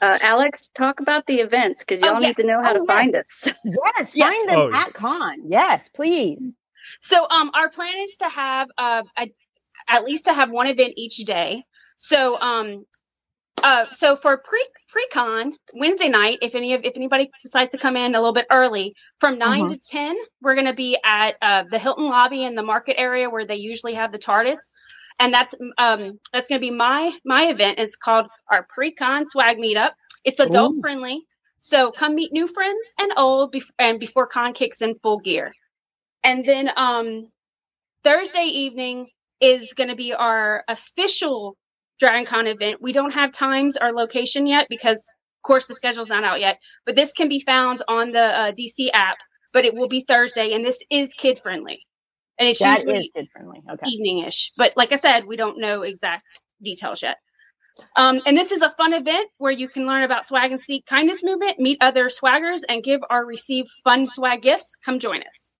[0.02, 2.28] Uh, Alex, talk about the events because y'all Oh, yeah.
[2.30, 2.95] need to know how Oh, to yeah.
[2.95, 3.48] find us.
[3.66, 4.34] Yes, Yes.
[4.36, 5.43] find them Oh, at con.
[5.50, 6.54] Yes, please.
[7.02, 9.32] So um our plan is to have uh a,
[9.89, 11.64] at least to have one event each day.
[11.98, 12.86] So um
[13.64, 17.98] uh so for pre pre-con Wednesday night, if any of if anybody decides to come
[17.98, 19.70] in a little bit early, from 9 Mhm.
[19.70, 23.45] to 10, we're gonna be at uh the Hilton lobby in the market area where
[23.45, 24.60] they usually have the TARDIS.
[25.20, 27.80] And that's um that's gonna be my my event.
[27.80, 29.91] It's called our pre-con swag meetup.
[30.24, 30.82] It's adult Ooh.
[30.82, 31.22] friendly.
[31.59, 35.53] So come meet new friends and old bef- and before con kicks in full gear.
[36.24, 37.26] And then um
[38.03, 39.07] Thursday evening
[39.41, 41.57] is going to be our official
[41.99, 42.82] Dragon Con event.
[42.82, 46.59] We don't have times or location yet because, of course, the schedule's not out yet.
[46.86, 49.18] But this can be found on the uh, DC app.
[49.53, 51.82] But it will be Thursday, and this is kid friendly,
[52.40, 53.62] and it's That usually kid friendly.
[53.70, 53.88] Okay.
[53.88, 54.54] evening-ish.
[54.58, 56.26] But like I said, we don't know exact
[56.62, 57.18] details yet.
[57.96, 60.86] Um, and this is a fun event where you can learn about swag and seek
[60.88, 64.76] kindness movement, meet other swaggers, and give or receive fun swag gifts.
[64.84, 65.52] Come join us.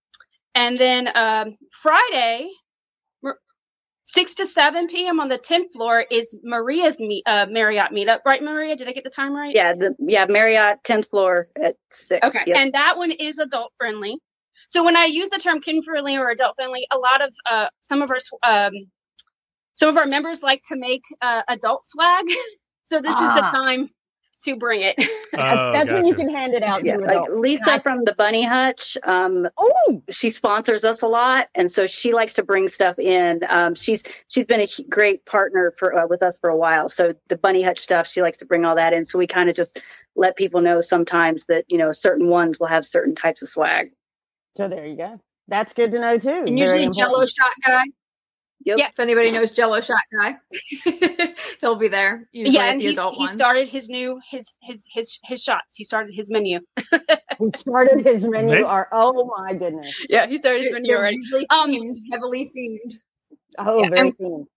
[0.56, 2.50] And then um, Friday,
[4.06, 5.20] six to seven p.m.
[5.20, 8.22] on the tenth floor is Maria's meet, uh, Marriott meetup.
[8.26, 8.76] Right, Maria?
[8.76, 9.54] Did I get the time right?
[9.54, 12.26] Yeah, the yeah Marriott tenth floor at six.
[12.26, 12.46] Okay.
[12.48, 12.58] Yep.
[12.58, 14.18] And that one is adult friendly.
[14.70, 17.68] So when I use the term kid friendly or adult friendly, a lot of uh,
[17.82, 18.74] some of our um,
[19.76, 22.26] some of our members like to make uh, adult swag.
[22.86, 23.52] so this is the Ah.
[23.54, 23.90] time
[24.44, 24.96] to bring it.
[25.40, 27.30] Oh, That's when you can hand it out yeah, to like.
[27.32, 28.96] Lisa I- from the Bunny Hutch.
[29.04, 33.42] Um, Oh, she sponsors us a lot, and so she likes to bring stuff in.
[33.50, 36.88] Um, she's she's been a great partner for uh, with us for a while.
[36.90, 39.06] So the Bunny Hutch stuff, she likes to bring all that in.
[39.06, 39.82] So we kind of just
[40.16, 43.90] let people know sometimes that you know certain ones will have certain types of swag.
[44.58, 45.20] So there you go.
[45.48, 46.30] That's good to know too.
[46.30, 46.96] And Very usually important.
[47.14, 47.84] Jello shot guy.
[48.66, 48.80] Yep.
[48.80, 48.88] Yeah.
[48.88, 50.36] If anybody knows Jello shot guy,
[51.62, 52.28] he'll be there.
[52.34, 53.32] Usually yeah, and the he's, adult he ones.
[53.34, 55.76] started his new his his his his shots.
[55.76, 56.60] He started his menu.
[57.38, 59.96] Who started his menu They- are oh my goodness.
[60.10, 61.18] Yeah, he started his menu They're already.
[61.18, 62.96] usually Um, themed, heavily themed.
[63.60, 64.48] Oh, Yeah, very and- cool.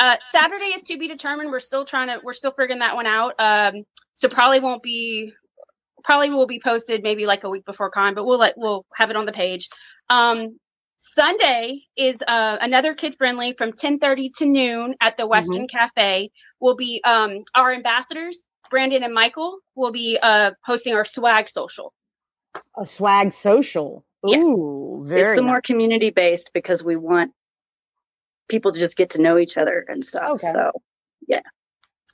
[0.00, 1.50] Uh, Saturday is to be determined.
[1.52, 2.20] We're still trying to.
[2.24, 3.34] We're still figuring that one out.
[3.38, 3.84] Um,
[4.16, 5.32] so probably won't be.
[6.04, 9.10] Probably will be posted maybe like a week before con, but we'll let we'll have
[9.10, 9.68] it on the page.
[10.10, 10.58] Um,
[10.98, 16.30] Sunday is uh, another kid friendly from 10:30 to noon at the Westin Cafe.
[16.60, 18.38] Will be um, our ambassadors
[18.70, 21.92] Brandon and Michael will be uh, hosting our swag social.
[22.76, 24.04] A swag social.
[24.24, 24.38] Yeah.
[24.38, 25.48] Ooh, very it's the nice.
[25.48, 27.32] more community based because we want
[28.48, 30.36] people to just get to know each other and stuff.
[30.36, 30.50] Okay.
[30.52, 30.72] So
[31.28, 31.42] yeah.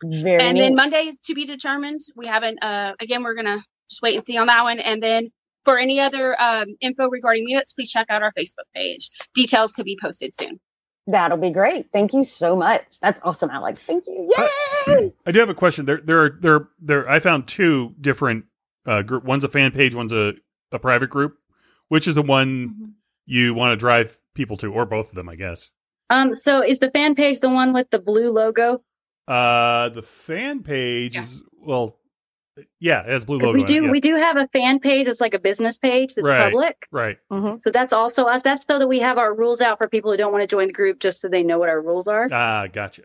[0.03, 0.61] very and neat.
[0.61, 2.01] then Monday is to be determined.
[2.17, 2.63] We haven't.
[2.63, 4.79] Uh, again, we're gonna just wait and see on that one.
[4.81, 5.31] And then
[5.65, 9.11] for any other um, info regarding meetups, please check out our Facebook page.
[9.35, 10.59] Details to be posted soon.
[11.07, 11.87] That'll be great.
[11.93, 12.83] Thank you so much.
[13.03, 13.83] That's awesome, Alex.
[13.83, 14.33] Thank you.
[14.87, 15.13] Yay!
[15.27, 15.85] I do have a question.
[15.87, 17.09] There, there are there, there.
[17.11, 18.45] I found two different
[18.87, 19.25] uh, group.
[19.25, 19.95] One's a fan page.
[19.95, 20.35] One's a
[20.73, 21.37] a private group.
[21.89, 22.95] Which is the one
[23.27, 25.71] you want to drive people to, or both of them, I guess.
[26.11, 28.81] um so is the fan page the one with the blue logo?
[29.27, 31.23] Uh, the fan page Yeah.
[31.23, 31.97] is well,
[32.81, 33.59] yeah, it has blue 'Cause logo.
[33.59, 33.91] we do it, yeah.
[33.91, 35.07] we do have a fan page.
[35.09, 36.43] It's like a business page that's Right.
[36.43, 36.87] public.
[36.91, 37.19] right.
[37.31, 37.61] Mhm.
[37.61, 38.43] So that's also us.
[38.43, 40.67] That's so that we have our rules out for people who don't want to join
[40.69, 42.29] the group, just so they know what our rules are.
[42.33, 43.03] Ah, gotcha.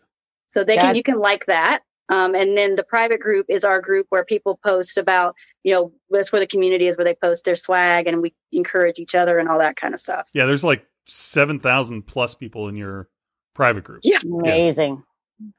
[0.50, 1.82] So they can you can like that.
[2.10, 5.92] Um, and then the private group is our group where people post about, you know,
[6.12, 9.40] that's where the community is, where they post their swag and we encourage each other
[9.40, 10.30] and all that kind of stuff.
[10.34, 13.10] Yeah, there's like seven thousand plus people in your
[13.56, 14.02] private group.
[14.04, 14.20] Yeah.
[14.24, 15.04] Amazing.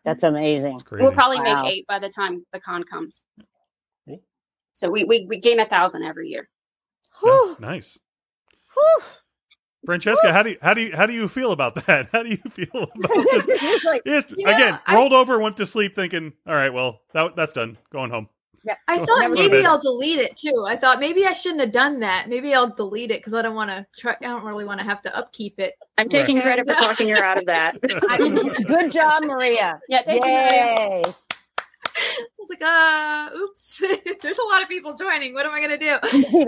[0.05, 0.79] That's amazing.
[0.93, 1.65] We'll probably Wow.
[1.65, 3.25] make eight by the time the con comes.
[4.81, 4.89] Cool.
[4.89, 6.49] So we we, we gain a thousand every year.
[7.23, 7.99] Oh, nice.
[8.75, 9.03] whew.
[9.85, 12.09] Francesca, how do you how do you how do you feel about that?
[12.13, 12.67] How do you feel
[12.97, 16.55] about just, like, just You know, again I- rolled over, went to sleep, thinking, "All
[16.55, 18.29] right, well that that's done, going home."
[18.69, 19.65] I Oh, thought maybe.
[19.65, 20.65] I'll delete it too.
[20.67, 22.27] I thought maybe I shouldn't have done that.
[22.29, 24.17] Maybe I'll delete it because I don't want to try.
[24.21, 25.75] I don't really want to have to upkeep it.
[25.97, 26.43] I'm taking Right.
[26.45, 27.81] credit for talking her out of that.
[28.67, 29.79] good job, Maria.
[29.89, 30.31] Yeah, thank you.
[30.33, 31.15] Maria.
[31.99, 32.05] Yay.
[32.05, 33.83] I was like, uh, oops.
[34.23, 35.35] There's a lot of people joining.
[35.35, 35.97] What am I gonna do?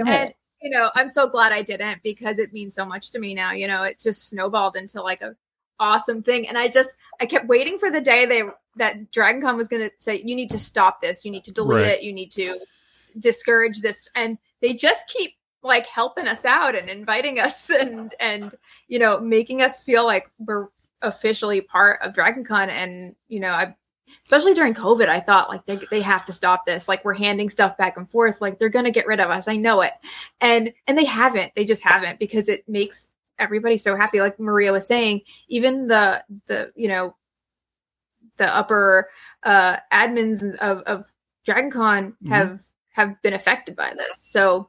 [0.07, 3.33] and you know i'm so glad i didn't because it means so much to me
[3.33, 5.37] now you know it just snowballed into like a
[5.79, 8.43] awesome thing and i just i kept waiting for the day they
[8.75, 11.53] that dragon con was going to say you need to stop this you need to
[11.53, 11.87] delete Right.
[11.99, 12.59] it you need to
[12.93, 18.13] s- discourage this and they just keep like helping us out and inviting us and
[18.19, 18.51] and
[18.89, 20.67] you know making us feel like we're
[21.03, 23.77] officially part of Dragon Con and you know I
[24.25, 27.49] especially during COVID I thought like they they have to stop this like we're handing
[27.51, 29.93] stuff back and forth like they're going to get rid of us I know it
[30.41, 34.73] and and they haven't they just haven't because it makes everybody so happy like Maria
[34.73, 37.15] was saying even the the you know
[38.37, 39.09] the upper
[39.45, 41.13] uh admins of of
[41.45, 42.29] Dragon Con Mhm.
[42.29, 44.69] have have been affected by this so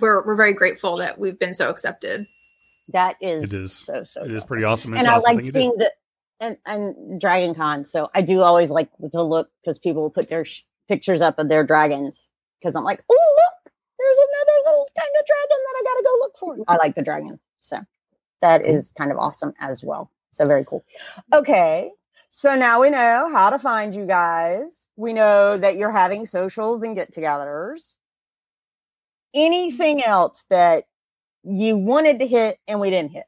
[0.00, 2.26] we're we're very grateful that we've been so accepted
[2.90, 3.72] That is, It is.
[3.72, 4.22] so so.
[4.24, 4.48] It is awesome.
[4.48, 4.92] pretty awesome.
[4.92, 5.90] And, and it's I awesome like thing you seeing the
[6.40, 7.84] and and Dragon Con.
[7.84, 11.48] So I do always like to look because people put their sh- pictures up of
[11.48, 12.28] their dragons
[12.60, 16.18] because I'm like, oh look, there's another little kind of dragon that I gotta go
[16.20, 16.64] look for.
[16.68, 17.78] I like the dragons, so
[18.42, 20.10] that is kind of awesome as well.
[20.32, 20.84] So very cool.
[21.32, 21.90] Okay,
[22.30, 24.86] so now we know how to find you guys.
[24.96, 27.94] We know that you're having socials and get-togethers.
[29.34, 30.84] Anything else that
[31.44, 33.24] you wanted to hit and we didn't hit?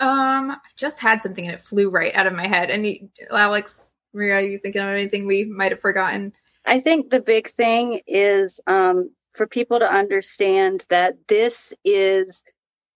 [0.00, 2.70] Um, I just had something and it flew right out of my head.
[2.70, 6.32] And Alex, Maria, are you thinking of anything we might have forgotten?
[6.66, 12.44] I think the big thing is um, for people to understand that this is,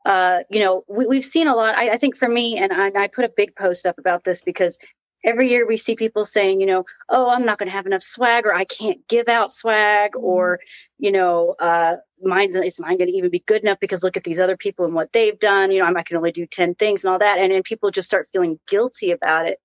[0.06, 1.76] uh, you know, we, we've seen a lot.
[1.76, 4.24] I, I think for me, and I, and I put a big post up about
[4.24, 4.78] this because
[5.24, 8.02] every year we see people saying, you know, oh, I'm not going to have enough
[8.02, 10.60] swag, or I can't give out swag, or,
[10.98, 14.24] you know, uh, mine's is mine going to even be good enough because look at
[14.24, 15.70] these other people and what they've done.
[15.70, 17.38] You know, I can only do 10 things and all that.
[17.38, 19.58] And then people just start feeling guilty about it.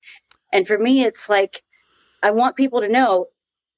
[0.52, 1.62] And for me, it's like,
[2.24, 3.28] I want people to know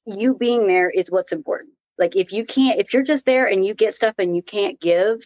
[0.05, 1.73] you being there is what's important.
[1.97, 4.79] Like if you can't, if you're just there and you get stuff and you can't
[4.79, 5.19] give,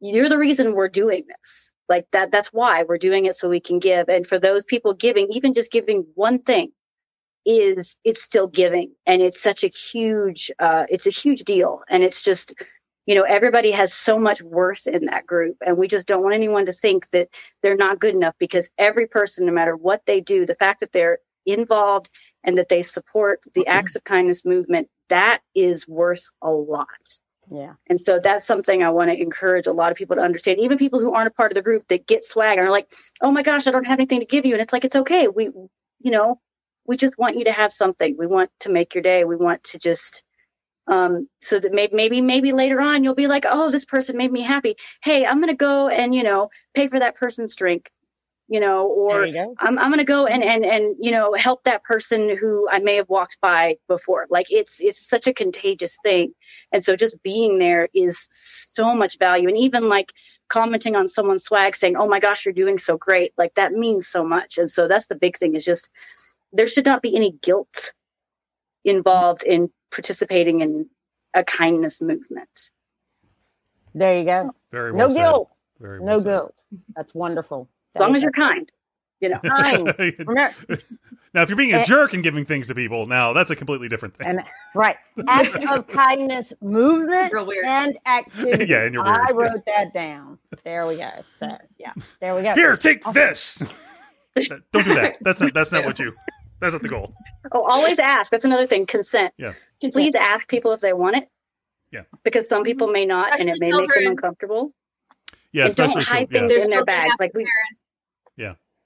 [0.00, 1.72] you're the reason we're doing this.
[1.88, 4.08] Like that, that's why we're doing it so we can give.
[4.08, 6.72] And for those people giving, even just giving one thing
[7.44, 8.92] is it's still giving.
[9.06, 11.82] And it's such a huge, uh, it's a huge deal.
[11.88, 12.52] And it's just,
[13.06, 15.56] you know, everybody has so much worth in that group.
[15.64, 17.28] And we just don't want anyone to think that
[17.62, 20.92] they're not good enough because every person, no matter what they do, the fact that
[20.92, 22.10] they're involved
[22.42, 26.88] and that they support the acts of kindness movement, that is worth a lot.
[27.50, 27.74] Yeah.
[27.88, 30.78] And so that's something I want to encourage a lot of people to understand, even
[30.78, 32.90] people who aren't a part of the group that get swag and are like,
[33.20, 34.54] oh my gosh, I don't have anything to give you.
[34.54, 35.28] And it's like, it's okay.
[35.28, 36.40] We, you know,
[36.86, 38.16] we just want you to have something.
[38.18, 39.24] We want to make your day.
[39.24, 40.22] We want to just,
[40.88, 44.32] um, so that maybe, maybe, maybe later on you'll be like, oh, this person made
[44.32, 44.76] me happy.
[45.02, 47.90] Hey, I'm going to go and, you know, pay for that person's drink,
[48.48, 49.54] you know, or you go.
[49.58, 52.78] I'm, I'm going to go and, and, and, you know, help that person who I
[52.78, 54.26] may have walked by before.
[54.30, 56.32] Like it's, it's such a contagious thing.
[56.72, 59.48] And so just being there is so much value.
[59.48, 60.12] And even like
[60.48, 63.32] commenting on someone's swag saying, oh my gosh, you're doing so great.
[63.36, 64.58] Like that means so much.
[64.58, 65.90] And so that's the big thing is just,
[66.52, 67.92] there should not be any guilt
[68.84, 70.88] involved in participating in
[71.34, 72.70] a kindness movement.
[73.92, 74.54] There you go.
[74.70, 75.16] Very no said.
[75.16, 75.50] guilt.
[75.80, 76.26] Very No said.
[76.26, 76.62] guilt.
[76.94, 77.68] That's wonderful.
[77.96, 78.70] As long as you're kind,
[79.20, 79.38] you know.
[79.40, 79.94] kind.
[81.34, 81.84] Now, if you're being a Eh.
[81.84, 84.26] jerk and giving things to people, now that's a completely different thing.
[84.26, 84.40] and
[84.74, 84.96] right,
[85.28, 87.30] act of kindness movement
[87.66, 88.64] and activity.
[88.64, 89.16] Yeah, and you're weird.
[89.18, 89.52] I weird.
[89.52, 90.38] wrote that down.
[90.64, 91.10] There we go.
[91.38, 91.92] So yeah,
[92.22, 92.54] there we go.
[92.54, 93.12] Here, take Awesome.
[94.34, 94.48] this.
[94.72, 95.16] Don't do that.
[95.20, 95.52] That's not.
[95.52, 96.14] That's not what you.
[96.60, 97.12] That's not the goal.
[97.52, 98.30] Oh, always ask.
[98.30, 98.86] That's another thing.
[98.86, 99.34] Consent.
[99.36, 99.52] Yeah.
[99.82, 101.28] Please ask people if they want it.
[101.90, 102.02] Yeah.
[102.24, 104.72] Because some people may not, and it Especially may make them uncomfortable.
[105.52, 106.48] Yeah, and don't especially hide children.
[106.48, 106.64] things Yeah.
[106.64, 107.14] In their bags.
[107.20, 107.80] Like we, parents.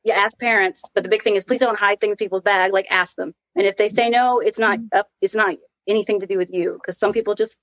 [0.05, 2.73] You ask parents, but the big thing is please don't hide things in people's bag.
[2.73, 4.99] Like ask them, and if they say no, it's not Mm-hmm.
[4.99, 5.09] up.
[5.21, 7.59] It's not anything to do with you, because some people just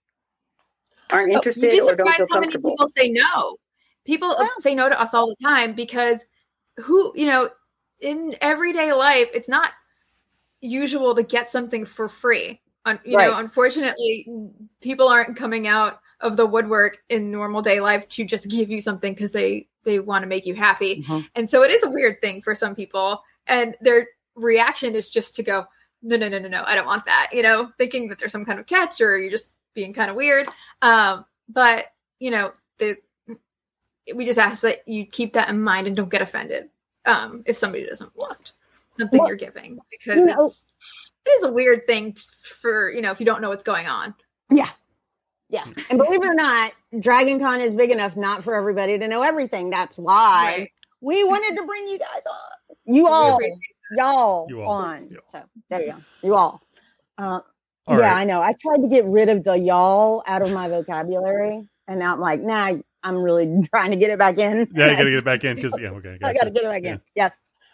[1.11, 3.57] aren't Oh, interested You'd be or don't feel surprised how many people say no.
[4.05, 6.25] People uh, say no to us all the time because
[6.77, 7.49] who, you know,
[8.01, 9.71] in everyday life, it's not
[10.61, 12.61] usual to get something for free.
[12.85, 13.39] Un- you know, Right.
[13.39, 14.27] unfortunately,
[14.81, 18.81] people aren't coming out of the woodwork in normal day life to just give you
[18.81, 21.03] something because they they want to make you happy.
[21.07, 21.29] Mhm.
[21.35, 25.35] And so it is a weird thing for some people, and their reaction is just
[25.35, 25.65] to go,
[26.01, 27.29] no, no, no, no, no, I don't want that.
[27.31, 30.15] You know, thinking that there's some kind of catch or you're just being kind of
[30.15, 30.47] weird.
[30.81, 31.85] Um, but
[32.19, 32.97] you know, the
[34.15, 36.69] we just ask that you keep that in mind and don't get offended
[37.05, 38.53] um, if somebody doesn't want
[38.91, 40.65] something Well, you're giving because you know- it's
[41.25, 43.87] it is a weird thing t- for you know if you don't know what's going
[43.87, 44.13] on.
[44.49, 44.69] Yeah.
[45.49, 45.63] Yeah.
[45.89, 49.21] And believe it or not, Dragon Con is big enough not for everybody to know
[49.21, 49.69] everything.
[49.69, 50.71] That's why Right.
[51.01, 52.75] we wanted to bring you guys on.
[52.85, 53.39] You all,
[53.95, 54.69] y'all, You all.
[54.69, 55.09] on.
[55.11, 55.17] Yeah.
[55.31, 55.97] So there you go.
[56.23, 56.61] You all.
[57.17, 57.39] Uh,
[57.87, 58.17] All yeah, right.
[58.21, 58.41] I know.
[58.41, 61.67] I tried to get rid of the y'all out of my vocabulary.
[61.87, 62.73] And now I'm like, nah,
[63.03, 64.67] I'm really trying to get it back in.
[64.75, 66.17] Yeah, you got to get it back in because yeah, okay.
[66.21, 67.01] I got to get it back in.
[67.15, 67.33] Yes.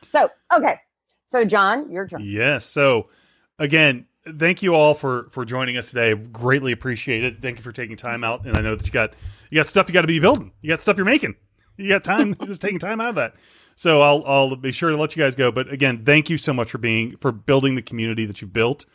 [0.09, 0.79] So, okay.
[1.25, 2.21] So, Jon, your turn.
[2.23, 2.65] Yes.
[2.65, 3.09] So
[3.57, 6.13] again, thank you all for for joining us today.
[6.13, 7.41] Greatly appreciate it.
[7.41, 8.45] Thank you for taking time out.
[8.45, 9.13] And I know that you got
[9.49, 10.51] you got stuff you got to be building.
[10.61, 11.35] You got stuff you're making.
[11.77, 13.35] You got time just taking time out of that.
[13.75, 15.51] So I'll I'll be sure to let you guys go.
[15.51, 18.85] But again, thank you so much for being for building the community that you've built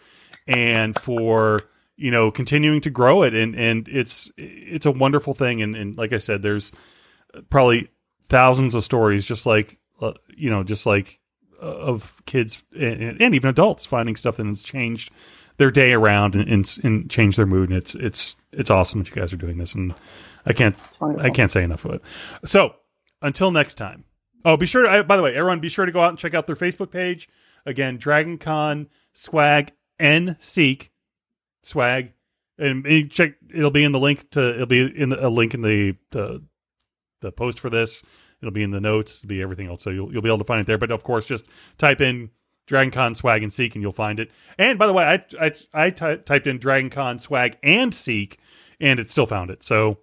[0.46, 1.60] and for
[1.96, 5.98] you know continuing to grow it and and it's it's a wonderful thing and, and
[5.98, 6.72] like i said there's
[7.50, 7.90] probably
[8.24, 11.20] thousands of stories just like uh, you know just like
[11.60, 15.10] of kids and, and even adults finding stuff that has changed
[15.56, 17.68] their day around and, and, and changed their mood.
[17.68, 19.74] And it's it's it's awesome that you guys are doing this.
[19.74, 19.94] And
[20.46, 20.76] i can't
[21.18, 22.02] i can't say enough of it.
[22.48, 22.74] So
[23.20, 24.04] until next time.
[24.44, 26.18] Oh be sure to, I, by the way everyone be sure to go out and
[26.18, 27.28] check out their facebook page.
[27.66, 30.92] Again dragon con swag and seek
[31.62, 32.12] swag.
[32.60, 35.54] And, and check it'll be in the link to it'll be in the, a link
[35.54, 36.44] in the, the
[37.20, 38.02] the post for this
[38.40, 39.82] it'll be in the notes it'll be everything else.
[39.82, 40.78] So you'll, you'll be able to find it there.
[40.78, 41.46] But of course just
[41.78, 42.30] type in
[42.66, 44.30] dragon con swag and seek and you'll find it.
[44.58, 45.52] And by the way i i,
[45.86, 48.38] I typed in dragon con swag and seek
[48.80, 49.62] and it still found it.
[49.62, 49.98] So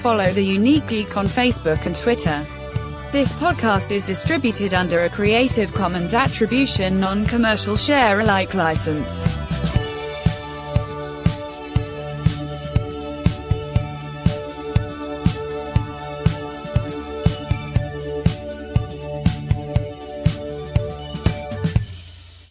[0.00, 2.46] Follow The Unique Geek on Facebook and Twitter.
[3.10, 9.49] This podcast is distributed under a Creative Commons Attribution Non-Commercial Share-alike license.